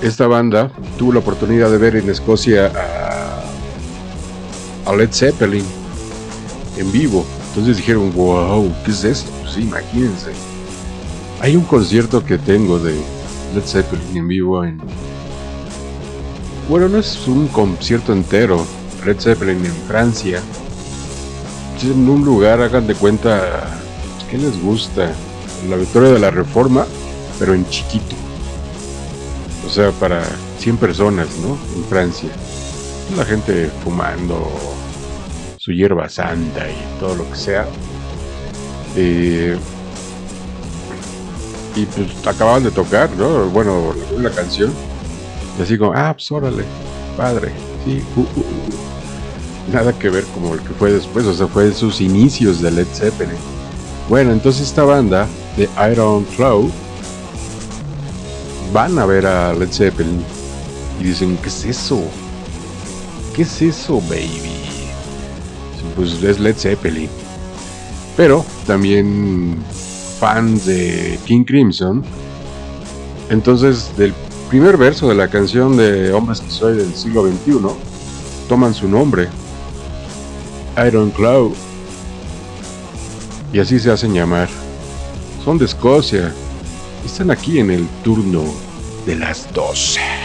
esta 0.00 0.26
banda 0.26 0.72
tuvo 0.96 1.12
la 1.12 1.18
oportunidad 1.18 1.70
de 1.70 1.76
ver 1.76 1.96
en 1.96 2.08
Escocia 2.08 2.72
a, 4.86 4.96
Led 4.96 5.12
Zeppelin 5.12 5.64
en 6.78 6.90
vivo. 6.90 7.26
Entonces 7.48 7.76
dijeron, 7.76 8.10
wow, 8.14 8.72
¿qué 8.86 8.92
es 8.92 9.04
esto? 9.04 9.30
Pues 9.42 9.58
imagínense. 9.58 10.57
Hay 11.40 11.54
un 11.54 11.64
concierto 11.64 12.24
que 12.24 12.36
tengo 12.36 12.80
de 12.80 12.94
Led 13.54 13.62
Zeppelin 13.64 14.16
en 14.16 14.28
vivo 14.28 14.64
en... 14.64 14.80
Bueno, 16.68 16.88
no 16.88 16.98
es 16.98 17.28
un 17.28 17.46
concierto 17.48 18.12
entero. 18.12 18.66
Led 19.06 19.20
Zeppelin 19.20 19.64
en 19.64 19.72
Francia. 19.86 20.42
En 21.82 22.08
un 22.08 22.24
lugar, 22.24 22.60
hagan 22.60 22.88
de 22.88 22.94
cuenta, 22.96 23.70
¿qué 24.28 24.36
les 24.36 24.60
gusta? 24.60 25.12
La 25.70 25.76
Victoria 25.76 26.10
de 26.10 26.18
la 26.18 26.32
Reforma, 26.32 26.86
pero 27.38 27.54
en 27.54 27.68
chiquito. 27.68 28.16
O 29.64 29.70
sea, 29.70 29.92
para 29.92 30.24
100 30.58 30.76
personas, 30.78 31.28
¿no? 31.38 31.56
En 31.76 31.84
Francia. 31.84 32.30
La 33.16 33.24
gente 33.24 33.70
fumando 33.84 34.50
su 35.56 35.70
hierba 35.70 36.08
santa 36.08 36.68
y 36.68 36.98
todo 36.98 37.14
lo 37.14 37.30
que 37.30 37.36
sea. 37.36 37.66
Eh, 38.96 39.56
y 41.78 41.86
pues 41.86 42.08
acababan 42.26 42.64
de 42.64 42.70
tocar, 42.70 43.08
¿no? 43.16 43.46
Bueno, 43.50 43.94
la 44.16 44.30
canción. 44.30 44.72
Y 45.58 45.62
así 45.62 45.78
como, 45.78 45.92
ah, 45.94 46.12
pues 46.12 46.30
órale, 46.32 46.64
padre, 47.16 47.52
sí, 47.84 48.02
uh, 48.16 48.20
uh, 48.20 48.22
uh". 48.22 49.72
Nada 49.72 49.92
que 49.92 50.08
ver 50.08 50.24
como 50.34 50.54
el 50.54 50.60
que 50.60 50.74
fue 50.74 50.92
después, 50.92 51.24
o 51.26 51.34
sea, 51.34 51.46
fue 51.46 51.72
sus 51.72 52.00
inicios 52.00 52.60
de 52.60 52.70
Led 52.70 52.86
Zeppelin. 52.92 53.36
Bueno, 54.08 54.32
entonces 54.32 54.68
esta 54.68 54.84
banda 54.84 55.26
de 55.56 55.68
Iron 55.92 56.24
Claw 56.36 56.70
van 58.72 58.98
a 58.98 59.06
ver 59.06 59.26
a 59.26 59.52
Led 59.52 59.70
Zeppelin 59.70 60.24
y 61.00 61.04
dicen, 61.04 61.36
¿qué 61.42 61.48
es 61.48 61.64
eso? 61.64 62.00
¿Qué 63.36 63.42
es 63.42 63.62
eso, 63.62 64.00
baby? 64.08 64.56
Pues 65.94 66.22
es 66.22 66.40
Led 66.40 66.56
Zeppelin. 66.56 67.10
Pero 68.16 68.44
también 68.66 69.58
fans 70.18 70.66
de 70.66 71.18
King 71.24 71.44
Crimson. 71.44 72.02
Entonces, 73.30 73.90
del 73.96 74.12
primer 74.48 74.76
verso 74.76 75.08
de 75.08 75.14
la 75.14 75.28
canción 75.28 75.76
de 75.76 76.12
Hombres 76.12 76.40
que 76.40 76.50
soy 76.50 76.76
del 76.76 76.94
siglo 76.94 77.26
XXI, 77.26 77.58
toman 78.48 78.74
su 78.74 78.88
nombre, 78.88 79.28
Iron 80.86 81.10
Cloud. 81.10 81.52
Y 83.52 83.60
así 83.60 83.78
se 83.78 83.90
hacen 83.90 84.14
llamar. 84.14 84.48
Son 85.44 85.58
de 85.58 85.64
Escocia. 85.64 86.32
Están 87.04 87.30
aquí 87.30 87.58
en 87.58 87.70
el 87.70 87.86
turno 88.02 88.44
de 89.06 89.16
las 89.16 89.52
12. 89.54 90.17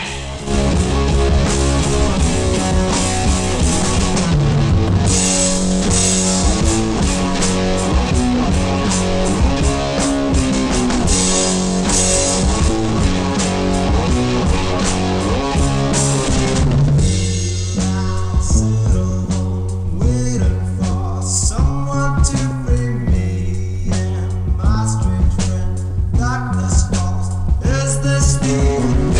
Thank 28.44 29.08
you. 29.08 29.13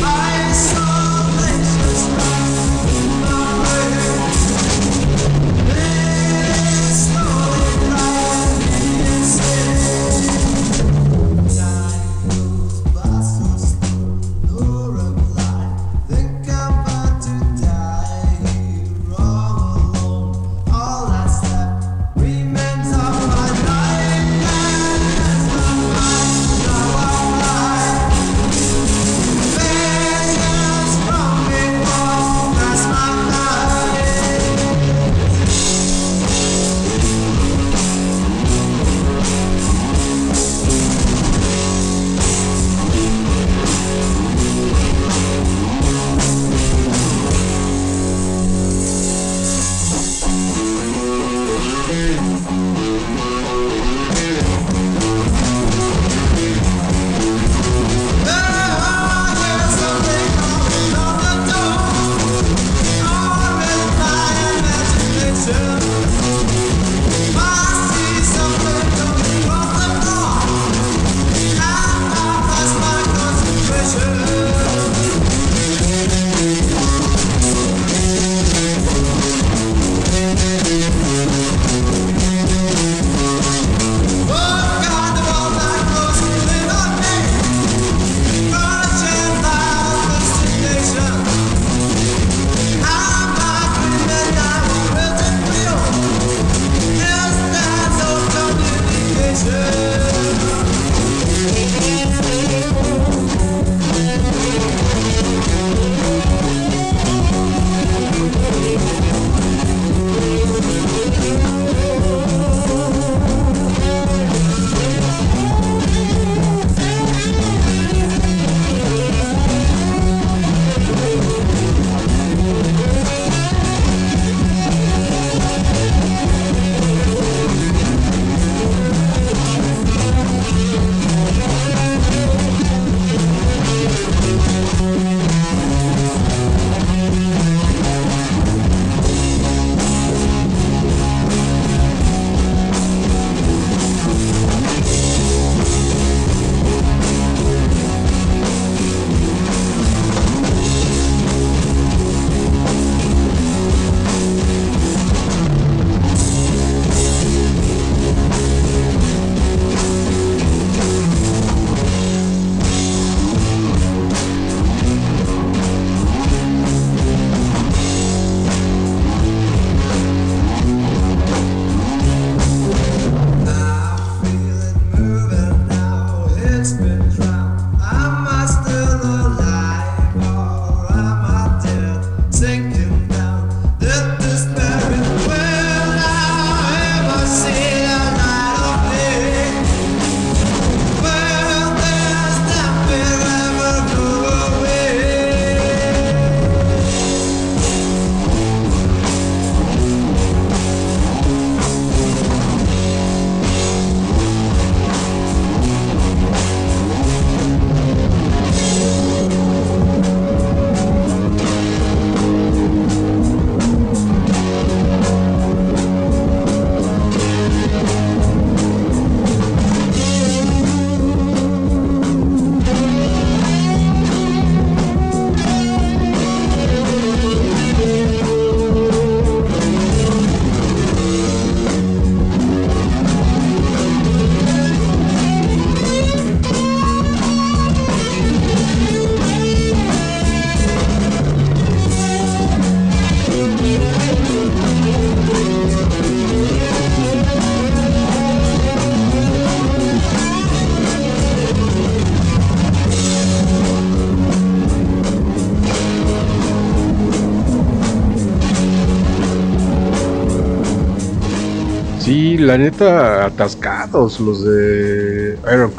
La 262.54 262.60
neta, 262.60 263.26
atascados 263.26 264.20
los 264.20 264.46
de 264.46 265.40
Iron. 265.52 265.74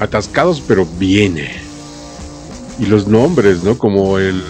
Atascados, 0.00 0.60
pero 0.66 0.84
viene. 0.98 1.52
Y 2.80 2.86
los 2.86 3.06
nombres, 3.06 3.62
¿no? 3.62 3.78
Como 3.78 4.18
el. 4.18 4.42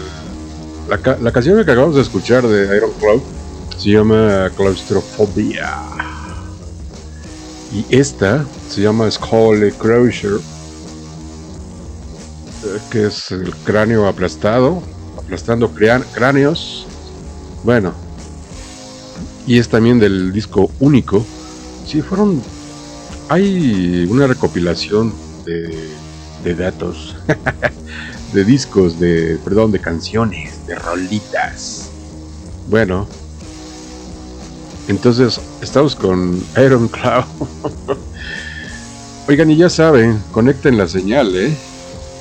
La, 0.88 1.18
la 1.20 1.32
canción 1.32 1.62
que 1.62 1.70
acabamos 1.70 1.96
de 1.96 2.00
escuchar 2.00 2.46
de 2.46 2.74
Iron 2.74 2.92
Cloud 2.92 3.20
se 3.76 3.90
llama 3.90 4.50
Claustrofobia. 4.56 5.70
Y 7.70 7.84
esta 7.94 8.42
se 8.70 8.80
llama 8.80 9.10
Skull 9.10 9.70
Crusher, 9.74 10.40
eh, 12.64 12.78
que 12.90 13.06
es 13.08 13.30
el 13.32 13.54
cráneo 13.64 14.06
aplastado, 14.06 14.82
aplastando 15.18 15.70
cráneos. 16.14 16.86
Bueno, 17.64 17.92
y 19.46 19.58
es 19.58 19.68
también 19.68 19.98
del 19.98 20.32
disco 20.32 20.70
único. 20.80 21.24
Si 21.86 22.00
fueron. 22.02 22.42
Hay 23.28 24.06
una 24.10 24.26
recopilación 24.26 25.12
de, 25.46 25.88
de 26.44 26.54
datos, 26.54 27.16
de 28.32 28.44
discos, 28.44 29.00
de. 29.00 29.38
Perdón, 29.44 29.72
de 29.72 29.80
canciones, 29.80 30.66
de 30.66 30.74
rolitas. 30.74 31.88
Bueno, 32.68 33.06
entonces 34.88 35.40
estamos 35.62 35.96
con 35.96 36.38
Iron 36.62 36.88
Cloud. 36.88 37.24
Oigan, 39.28 39.50
y 39.50 39.56
ya 39.56 39.70
saben, 39.70 40.22
conecten 40.32 40.76
la 40.76 40.86
señal, 40.86 41.34
¿eh? 41.34 41.56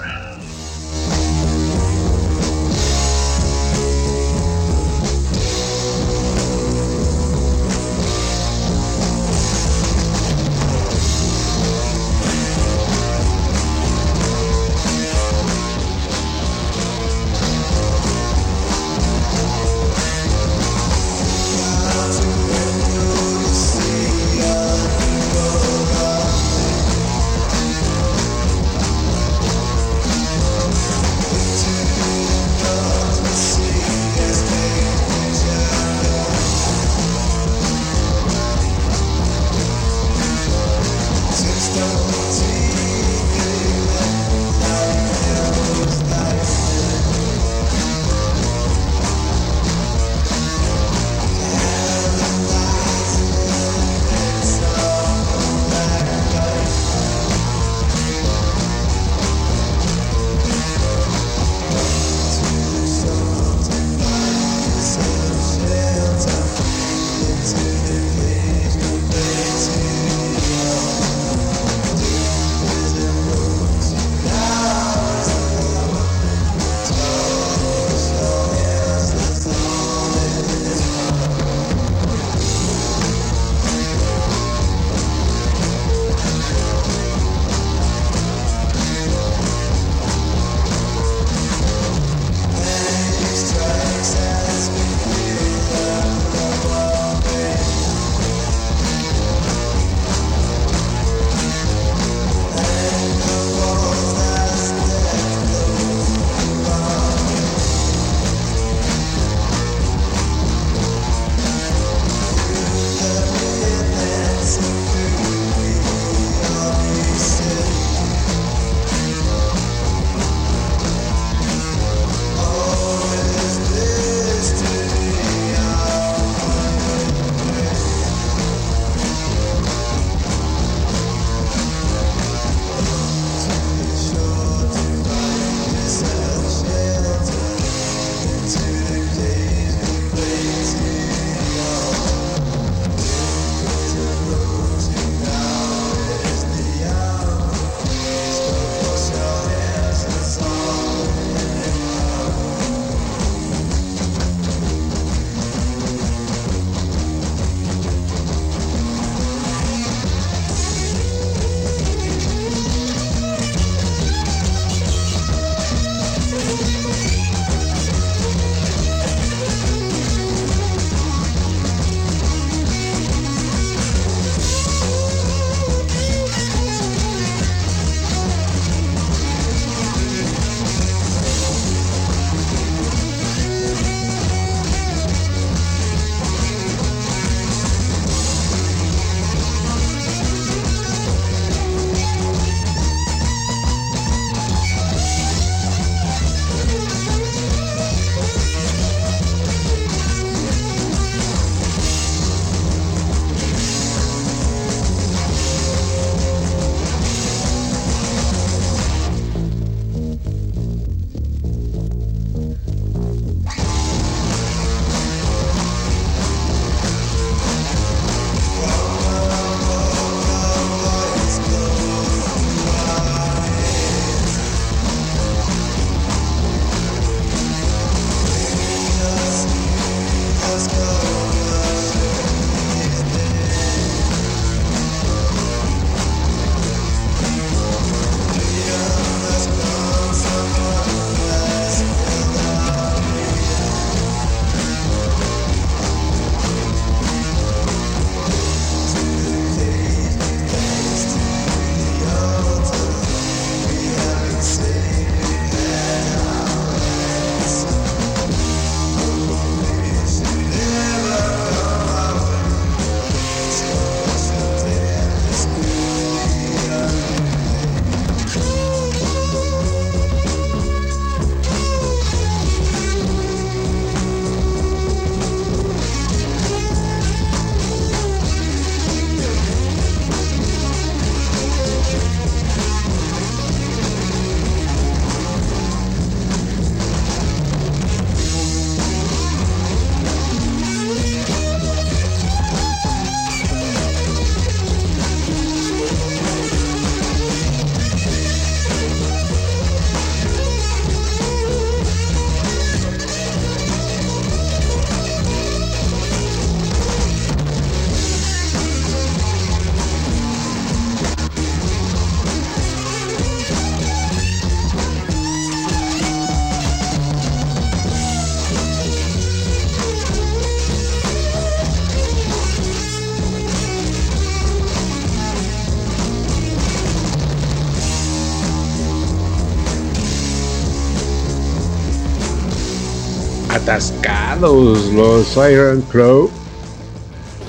los 334.41 335.37
Iron 335.37 335.83
Crow. 335.93 336.31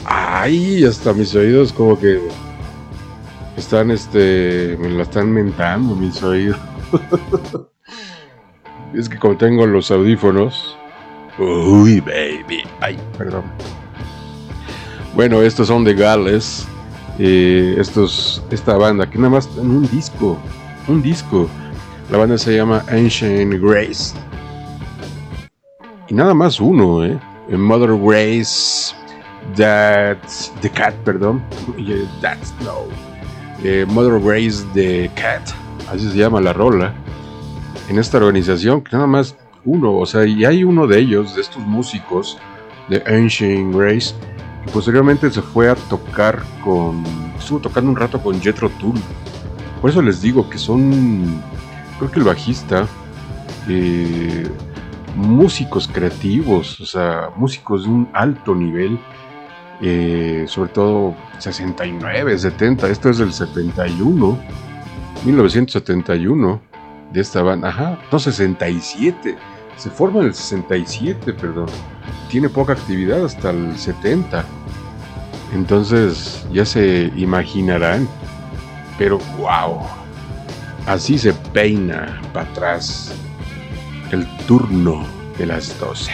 Ay, 0.03 0.83
hasta 0.83 1.13
mis 1.13 1.33
oídos 1.33 1.71
como 1.71 1.97
que 1.97 2.19
están, 3.55 3.91
este, 3.91 4.77
me 4.77 4.89
la 4.89 5.03
están 5.03 5.31
mentando 5.31 5.95
mis 5.95 6.21
oídos. 6.21 6.57
es 8.93 9.07
que 9.07 9.17
como 9.17 9.37
tengo 9.37 9.65
los 9.65 9.89
audífonos. 9.89 10.77
Uy, 11.39 12.01
baby. 12.01 12.63
Ay, 12.81 12.97
perdón. 13.17 13.43
Bueno, 15.15 15.41
estos 15.41 15.67
son 15.67 15.85
de 15.85 15.93
Gales. 15.93 16.67
Eh, 17.19 17.75
estos, 17.79 18.43
esta 18.51 18.75
banda 18.75 19.09
que 19.09 19.17
nada 19.17 19.29
más 19.29 19.49
en 19.57 19.69
un 19.69 19.89
disco. 19.89 20.37
Un 20.89 21.01
disco. 21.01 21.47
La 22.11 22.17
banda 22.17 22.37
se 22.37 22.53
llama 22.53 22.83
Ancient 22.89 23.61
Grace. 23.61 24.13
Y 26.09 26.13
nada 26.13 26.33
más 26.33 26.59
uno, 26.59 27.03
¿eh? 27.05 27.19
Mother 27.49 27.97
Grace. 27.97 28.95
That's 29.55 30.51
the 30.61 30.69
Cat, 30.69 30.93
perdón. 31.05 31.41
That's 32.21 32.53
no. 32.61 32.85
Eh, 33.63 33.85
Mother 33.87 34.19
Grace 34.19 34.65
the 34.73 35.09
Cat. 35.15 35.41
Así 35.89 36.09
se 36.09 36.17
llama 36.17 36.41
la 36.41 36.53
rola. 36.53 36.93
En 37.89 37.99
esta 37.99 38.17
organización, 38.17 38.81
que 38.81 38.95
nada 38.95 39.07
más 39.07 39.35
uno, 39.63 39.97
o 39.97 40.05
sea, 40.05 40.25
y 40.25 40.45
hay 40.45 40.63
uno 40.63 40.87
de 40.87 40.99
ellos, 40.99 41.35
de 41.35 41.41
estos 41.41 41.61
músicos 41.65 42.37
de 42.89 43.03
Ancient 43.05 43.73
Grace, 43.75 44.13
que 44.65 44.71
posteriormente 44.71 45.29
se 45.31 45.41
fue 45.41 45.69
a 45.69 45.75
tocar 45.75 46.41
con. 46.63 47.03
Estuvo 47.37 47.59
tocando 47.59 47.89
un 47.89 47.95
rato 47.95 48.21
con 48.21 48.41
Jethro 48.41 48.69
Tull. 48.69 48.99
Por 49.81 49.89
eso 49.89 50.01
les 50.01 50.21
digo 50.21 50.49
que 50.49 50.57
son. 50.57 51.41
Creo 51.97 52.11
que 52.11 52.19
el 52.19 52.25
bajista. 52.25 52.87
Eh, 53.69 54.47
músicos 55.17 55.87
creativos, 55.87 56.79
o 56.79 56.85
sea, 56.85 57.31
músicos 57.35 57.83
de 57.83 57.89
un 57.89 58.09
alto 58.13 58.53
nivel, 58.53 58.99
eh, 59.81 60.45
sobre 60.47 60.69
todo 60.71 61.15
69, 61.39 62.37
70, 62.37 62.87
esto 62.89 63.09
es 63.09 63.17
del 63.17 63.33
71, 63.33 64.37
1971 65.25 66.61
de 67.11 67.21
esta 67.21 67.41
banda, 67.41 67.69
ajá, 67.69 67.99
no 68.11 68.19
67, 68.19 69.35
se 69.75 69.89
forma 69.89 70.19
en 70.19 70.27
el 70.27 70.33
67, 70.35 71.33
perdón, 71.33 71.67
tiene 72.29 72.47
poca 72.47 72.73
actividad 72.73 73.25
hasta 73.25 73.49
el 73.49 73.75
70, 73.75 74.45
entonces 75.53 76.45
ya 76.53 76.65
se 76.65 77.11
imaginarán, 77.15 78.07
pero 78.99 79.17
wow, 79.39 79.79
así 80.85 81.17
se 81.17 81.33
peina 81.33 82.21
para 82.33 82.49
atrás 82.49 83.15
el 84.11 84.25
turno 84.47 85.05
de 85.37 85.45
las 85.45 85.77
12. 85.79 86.11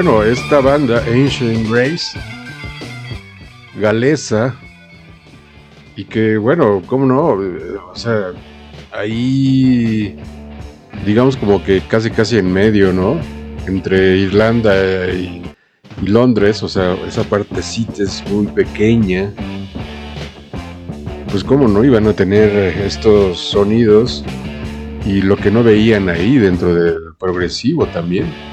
Bueno, 0.00 0.22
esta 0.22 0.60
banda, 0.60 1.02
Ancient 1.08 1.68
Race, 1.68 2.16
galesa, 3.80 4.54
y 5.96 6.04
que 6.04 6.36
bueno, 6.36 6.80
cómo 6.86 7.04
no, 7.04 7.30
o 7.30 7.96
sea, 7.96 8.26
ahí 8.92 10.16
digamos 11.04 11.36
como 11.36 11.64
que 11.64 11.80
casi 11.80 12.12
casi 12.12 12.38
en 12.38 12.52
medio, 12.52 12.92
¿no? 12.92 13.18
Entre 13.66 14.18
Irlanda 14.18 14.72
y, 15.10 15.42
Londres, 16.02 16.62
o 16.62 16.68
sea, 16.68 16.96
esa 17.08 17.24
partecita 17.24 18.04
es 18.04 18.22
muy 18.30 18.46
pequeña. 18.46 19.32
Pues 21.32 21.42
cómo 21.42 21.66
no 21.66 21.82
iban 21.82 22.06
a 22.06 22.12
tener 22.12 22.56
estos 22.84 23.40
sonidos 23.40 24.24
y 25.04 25.22
lo 25.22 25.36
que 25.36 25.50
no 25.50 25.64
veían 25.64 26.08
ahí 26.08 26.38
dentro 26.38 26.72
del 26.72 26.98
progresivo 27.18 27.84
también. 27.86 28.47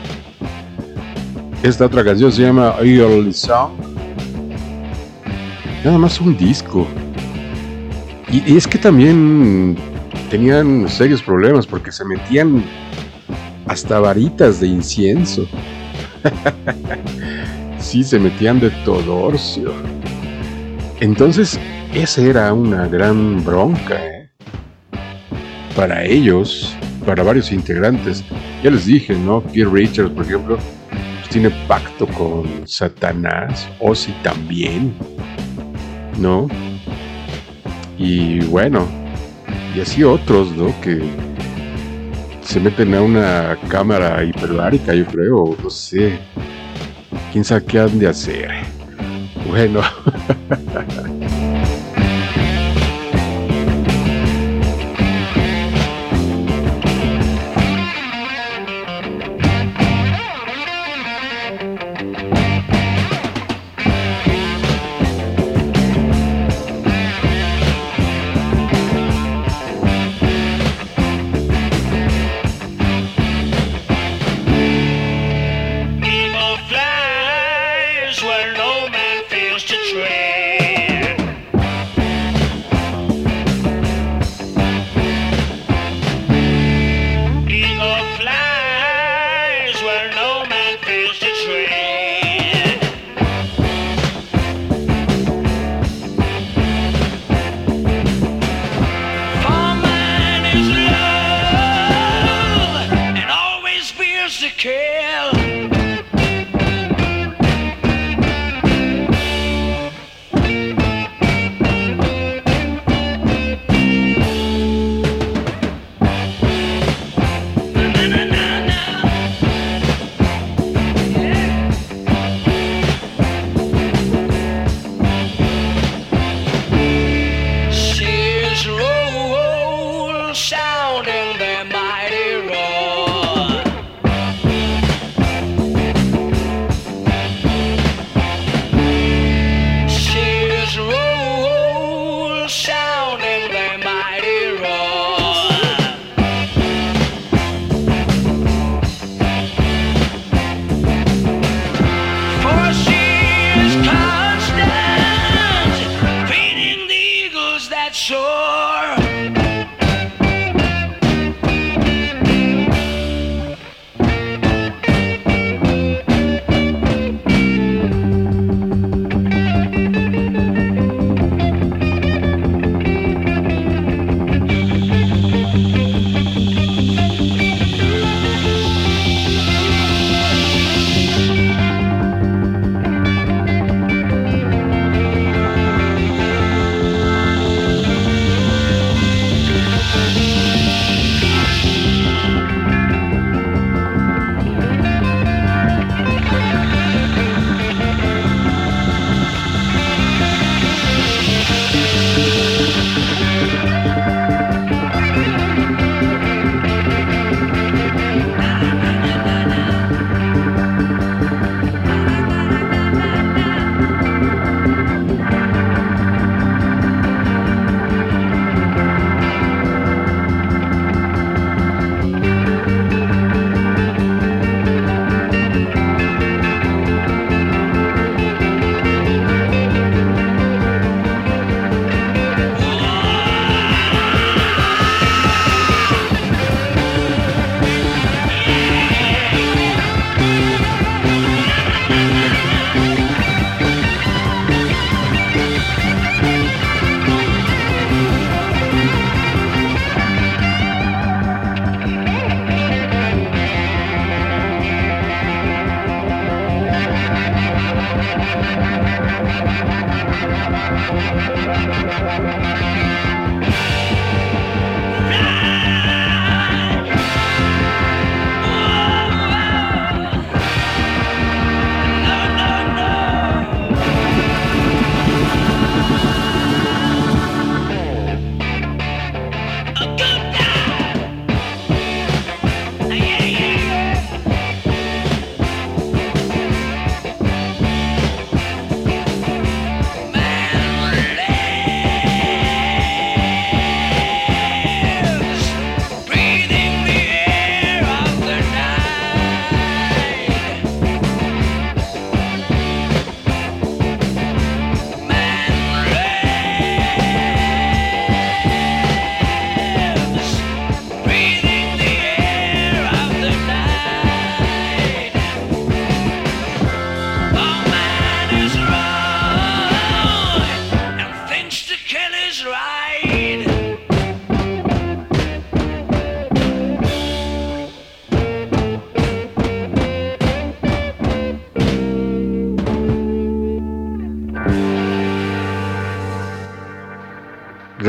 Esta 1.66 1.88
otra 1.88 2.04
canción 2.04 2.32
se 2.32 2.44
llama 2.44 2.76
Early 2.80 3.34
Song. 3.34 3.72
Nada 5.84 5.98
más 5.98 6.22
un 6.22 6.38
disco. 6.38 6.86
Y, 8.32 8.56
es 8.56 8.68
que 8.68 8.78
también 8.78 9.76
tenían 10.30 10.88
serios 10.88 11.24
problemas 11.24 11.66
porque 11.66 11.92
se 11.92 12.06
metían 12.06 12.64
hasta 13.66 13.98
varitas 14.00 14.60
de 14.60 14.68
incienso. 14.68 15.48
sí, 17.80 18.04
se 18.04 18.20
metían 18.20 18.60
de 18.60 18.70
todorcio. 18.86 19.74
Entonces, 21.00 21.60
esa 21.96 22.22
era 22.22 22.54
una 22.54 22.88
gran 22.88 23.44
bronca 23.44 23.96
¿eh? 24.06 24.30
para 25.76 26.06
ellos, 26.06 26.76
para 27.08 27.24
varios 27.24 27.52
integrantes. 27.52 28.24
Ya 28.64 28.70
les 28.70 28.86
dije, 28.86 29.16
¿no? 29.16 29.44
Keith 29.52 29.68
Richards, 29.68 30.12
por 30.12 30.26
ejemplo, 30.26 30.60
tiene 31.36 31.50
pacto 31.68 32.08
con 32.08 32.66
Satanás, 32.66 33.68
Ozzy 33.82 34.14
también, 34.24 34.96
¿no? 36.18 36.48
Y 37.98 38.40
bueno, 38.46 38.88
y 39.76 39.82
así 39.82 40.02
otros, 40.02 40.56
¿no? 40.56 40.74
Que 40.80 41.04
se 42.42 42.62
meten 42.62 42.96
a 42.96 43.02
una 43.02 43.58
cámara 43.68 44.24
hiperbárica, 44.24 44.94
yo 44.94 45.06
creo, 45.08 45.58
no 45.62 45.70
sé. 45.70 46.20
¿Quién 47.34 47.44
sabe 47.44 47.66
qué 47.66 47.80
han 47.80 48.00
de 48.00 48.08
hacer? 48.08 48.52
Bueno. 49.46 49.82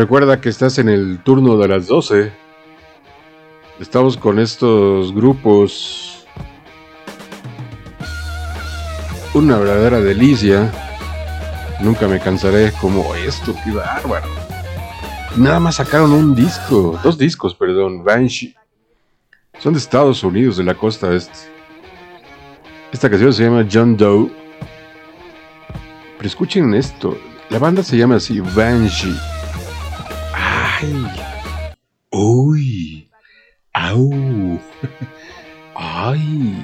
Recuerda 0.06 0.40
que 0.40 0.50
estás 0.50 0.78
en 0.78 0.88
el 0.88 1.18
turno 1.24 1.56
de 1.56 1.66
las 1.66 1.88
12. 1.88 2.32
Estamos 3.80 4.16
con 4.16 4.38
estos 4.38 5.12
grupos. 5.12 6.24
Una 9.34 9.58
verdadera 9.58 10.00
delicia. 10.00 10.70
Nunca 11.80 12.06
me 12.06 12.20
cansaré 12.20 12.70
como 12.80 13.16
esto, 13.16 13.52
qué 13.64 13.72
bárbaro. 13.72 14.28
Nada 15.36 15.58
más 15.58 15.74
sacaron 15.74 16.12
un 16.12 16.36
disco, 16.36 17.00
dos 17.02 17.18
discos, 17.18 17.56
perdón, 17.56 18.04
Banshee. 18.04 18.54
Son 19.58 19.72
de 19.72 19.80
Estados 19.80 20.22
Unidos, 20.22 20.56
de 20.56 20.62
la 20.62 20.74
costa 20.74 21.12
este. 21.12 21.50
Esta 22.92 23.10
canción 23.10 23.32
se 23.32 23.42
llama 23.42 23.66
John 23.68 23.96
Doe. 23.96 24.30
Pero 26.16 26.28
escuchen 26.28 26.74
esto, 26.74 27.18
la 27.50 27.58
banda 27.58 27.82
se 27.82 27.96
llama 27.96 28.14
así, 28.14 28.38
Banshee. 28.38 29.35
¡Ay! 30.78 31.06
¡Uy! 32.12 33.08
¡Au! 33.72 34.10
¡Ay! 35.74 36.54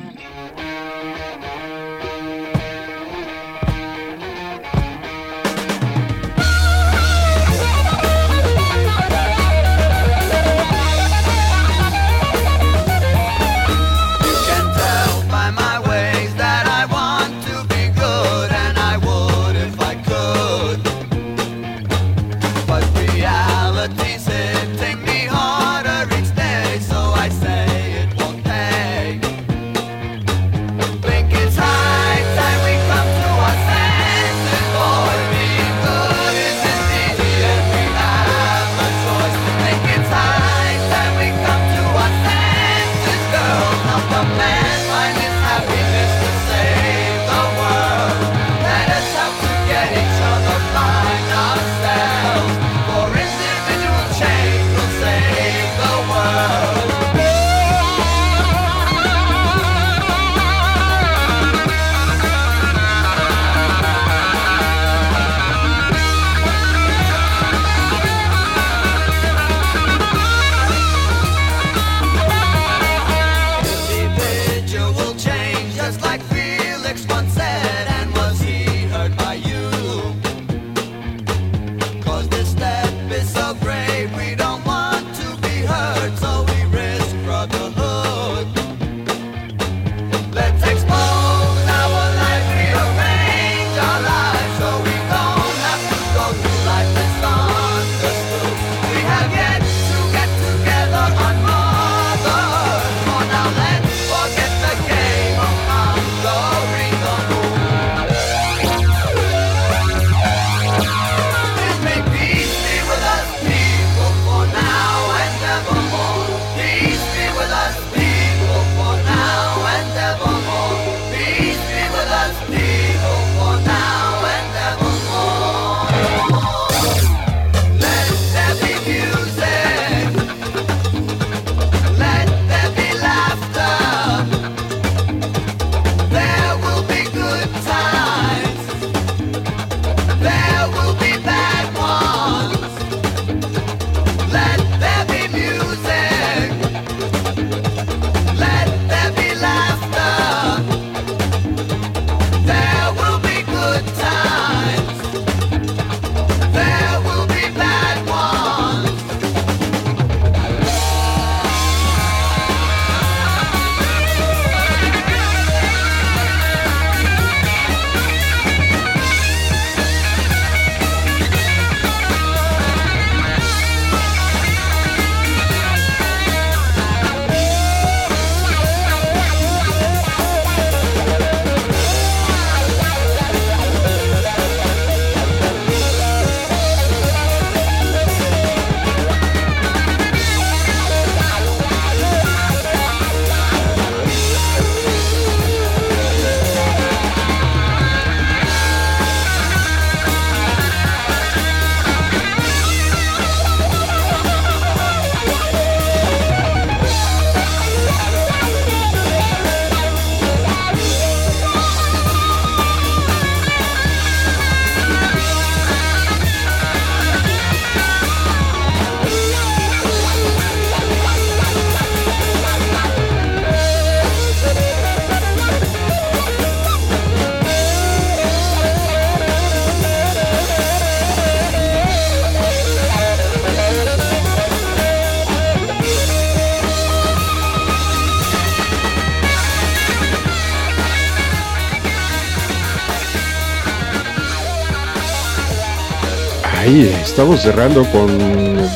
Estamos 247.12 247.43
cerrando 247.43 247.84
con 247.93 248.09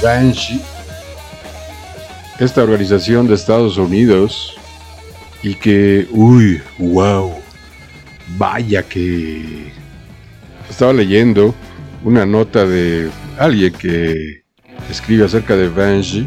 Banshee, 0.02 0.60
esta 2.38 2.62
organización 2.64 3.26
de 3.26 3.34
Estados 3.34 3.78
Unidos, 3.78 4.54
y 5.42 5.54
que, 5.54 6.06
uy, 6.10 6.60
wow, 6.76 7.32
vaya 8.36 8.82
que 8.82 9.72
estaba 10.68 10.92
leyendo 10.92 11.54
una 12.04 12.26
nota 12.26 12.66
de 12.66 13.08
alguien 13.38 13.72
que 13.72 14.42
escribe 14.90 15.24
acerca 15.24 15.56
de 15.56 15.70
Banshee, 15.70 16.26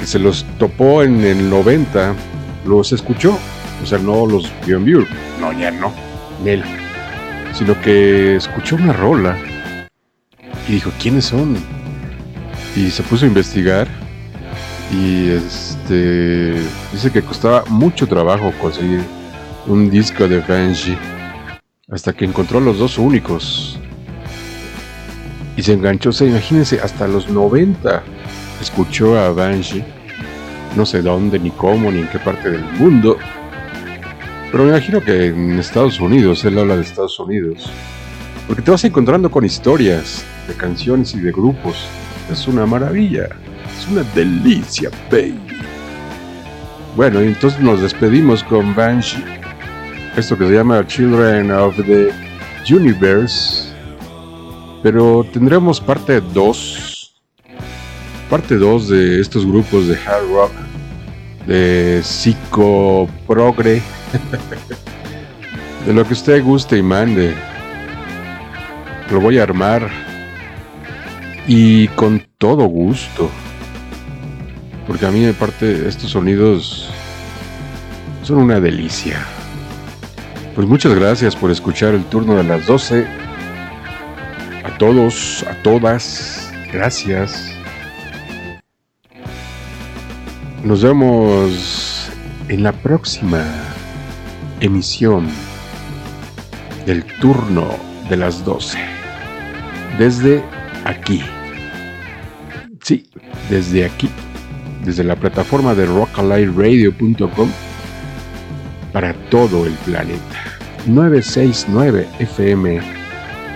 que 0.00 0.06
se 0.08 0.18
los 0.18 0.44
topó 0.58 1.04
en 1.04 1.22
el 1.22 1.48
90, 1.48 2.16
los 2.66 2.90
escuchó, 2.92 3.38
o 3.80 3.86
sea, 3.86 3.98
no 3.98 4.26
los 4.26 4.50
vio 4.66 4.78
en 4.78 4.84
vivo, 4.86 5.04
no, 5.40 5.52
ya 5.52 5.70
no, 5.70 5.94
él, 6.44 6.64
sino 7.56 7.80
que 7.80 8.34
escuchó 8.34 8.74
una 8.74 8.92
rola 8.92 9.38
y 10.68 10.72
dijo, 10.72 10.90
¿quiénes 11.00 11.26
son? 11.26 11.56
Y 12.76 12.90
se 12.90 13.02
puso 13.02 13.24
a 13.24 13.28
investigar. 13.28 13.88
Y 14.92 15.30
este 15.30 16.54
dice 16.92 17.10
que 17.10 17.22
costaba 17.22 17.64
mucho 17.68 18.06
trabajo 18.06 18.52
conseguir 18.60 19.00
un 19.66 19.90
disco 19.90 20.28
de 20.28 20.40
Banshee 20.40 20.96
hasta 21.90 22.12
que 22.12 22.24
encontró 22.24 22.60
los 22.60 22.78
dos 22.78 22.98
únicos. 22.98 23.78
Y 25.56 25.62
se 25.62 25.72
enganchó, 25.72 26.12
se 26.12 26.26
imagínense, 26.26 26.80
hasta 26.80 27.06
los 27.06 27.28
90 27.28 28.02
escuchó 28.60 29.18
a 29.18 29.30
Banshee, 29.30 29.84
no 30.76 30.84
sé 30.84 31.02
dónde, 31.02 31.38
ni 31.38 31.50
cómo, 31.50 31.90
ni 31.90 32.00
en 32.00 32.08
qué 32.08 32.18
parte 32.18 32.50
del 32.50 32.64
mundo, 32.64 33.18
pero 34.50 34.64
me 34.64 34.70
imagino 34.70 35.00
que 35.00 35.26
en 35.26 35.58
Estados 35.58 35.98
Unidos, 35.98 36.44
él 36.44 36.58
habla 36.58 36.76
de 36.76 36.82
Estados 36.82 37.18
Unidos, 37.18 37.70
porque 38.46 38.62
te 38.62 38.70
vas 38.70 38.84
encontrando 38.84 39.30
con 39.30 39.44
historias 39.44 40.24
de 40.46 40.54
canciones 40.54 41.14
y 41.14 41.20
de 41.20 41.32
grupos, 41.32 41.86
es 42.30 42.46
una 42.46 42.66
maravilla, 42.66 43.28
es 43.78 43.88
una 43.88 44.02
delicia, 44.14 44.90
baby. 45.10 45.38
Bueno, 46.96 47.20
entonces 47.20 47.60
nos 47.60 47.80
despedimos 47.80 48.42
con 48.44 48.74
Banshee, 48.74 49.24
esto 50.16 50.38
que 50.38 50.46
se 50.46 50.54
llama 50.54 50.86
Children 50.86 51.50
of 51.50 51.76
the 51.76 52.10
Universe 52.72 53.74
pero 54.84 55.24
tendremos 55.32 55.80
parte 55.80 56.20
2. 56.20 57.14
Parte 58.28 58.56
2 58.56 58.88
de 58.90 59.18
estos 59.18 59.46
grupos 59.46 59.88
de 59.88 59.94
hard 59.94 60.28
rock, 60.30 60.52
de 61.46 62.02
psicoprogre, 62.02 63.80
de 65.86 65.92
lo 65.94 66.06
que 66.06 66.12
usted 66.12 66.44
guste 66.44 66.76
y 66.76 66.82
mande. 66.82 67.32
Lo 69.10 69.22
voy 69.22 69.38
a 69.38 69.44
armar 69.44 69.90
y 71.46 71.88
con 71.88 72.26
todo 72.38 72.64
gusto. 72.64 73.30
Porque 74.86 75.06
a 75.06 75.10
mí, 75.10 75.26
aparte, 75.26 75.88
estos 75.88 76.10
sonidos 76.10 76.90
son 78.22 78.38
una 78.38 78.60
delicia. 78.60 79.24
Pues 80.54 80.68
muchas 80.68 80.94
gracias 80.94 81.34
por 81.34 81.50
escuchar 81.50 81.94
el 81.94 82.04
turno 82.04 82.36
de 82.36 82.44
las 82.44 82.66
12 82.66 83.06
a 84.64 84.78
todos, 84.78 85.44
a 85.48 85.54
todas, 85.62 86.52
gracias. 86.72 87.50
Nos 90.62 90.82
vemos 90.82 92.08
en 92.48 92.62
la 92.62 92.72
próxima 92.72 93.44
emisión 94.60 95.28
del 96.86 97.04
turno 97.20 97.68
de 98.08 98.16
las 98.16 98.44
12. 98.44 98.78
Desde 99.98 100.42
aquí. 100.84 101.22
Sí, 102.82 103.06
desde 103.50 103.84
aquí. 103.84 104.10
Desde 104.84 105.02
la 105.02 105.16
plataforma 105.16 105.74
de 105.74 105.86
rockaliveradio.com 105.86 107.50
para 108.92 109.14
todo 109.30 109.66
el 109.66 109.72
planeta. 109.84 110.44
969 110.86 112.06
FM 112.18 112.80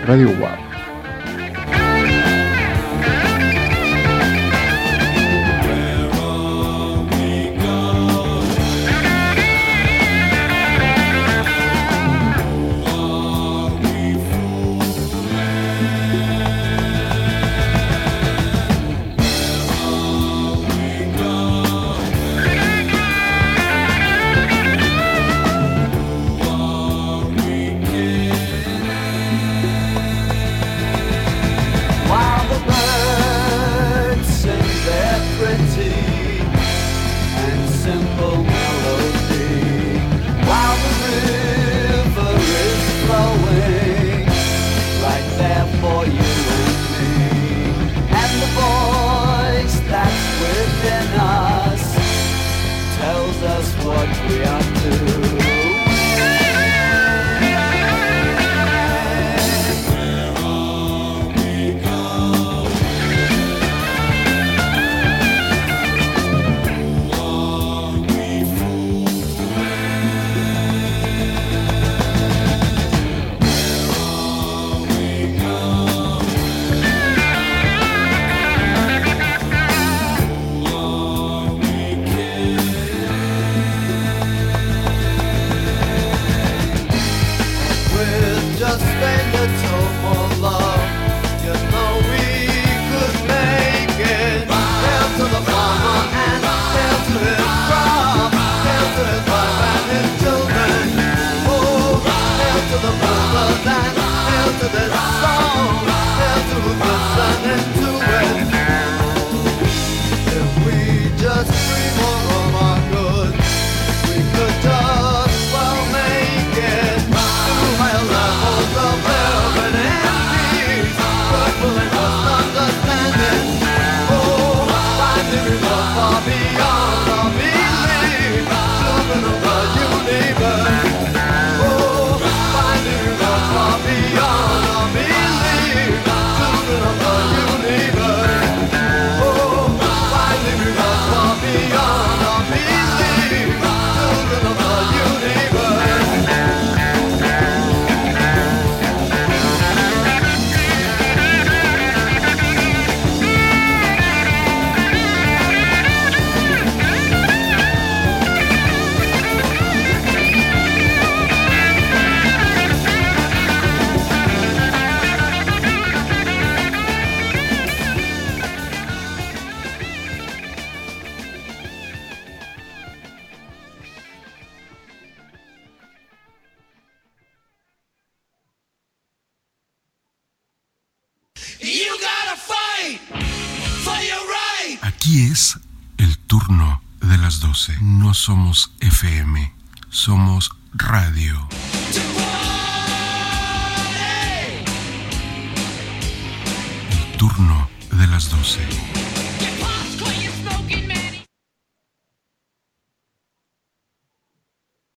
Radio 0.06 0.28
Wow. 0.38 0.67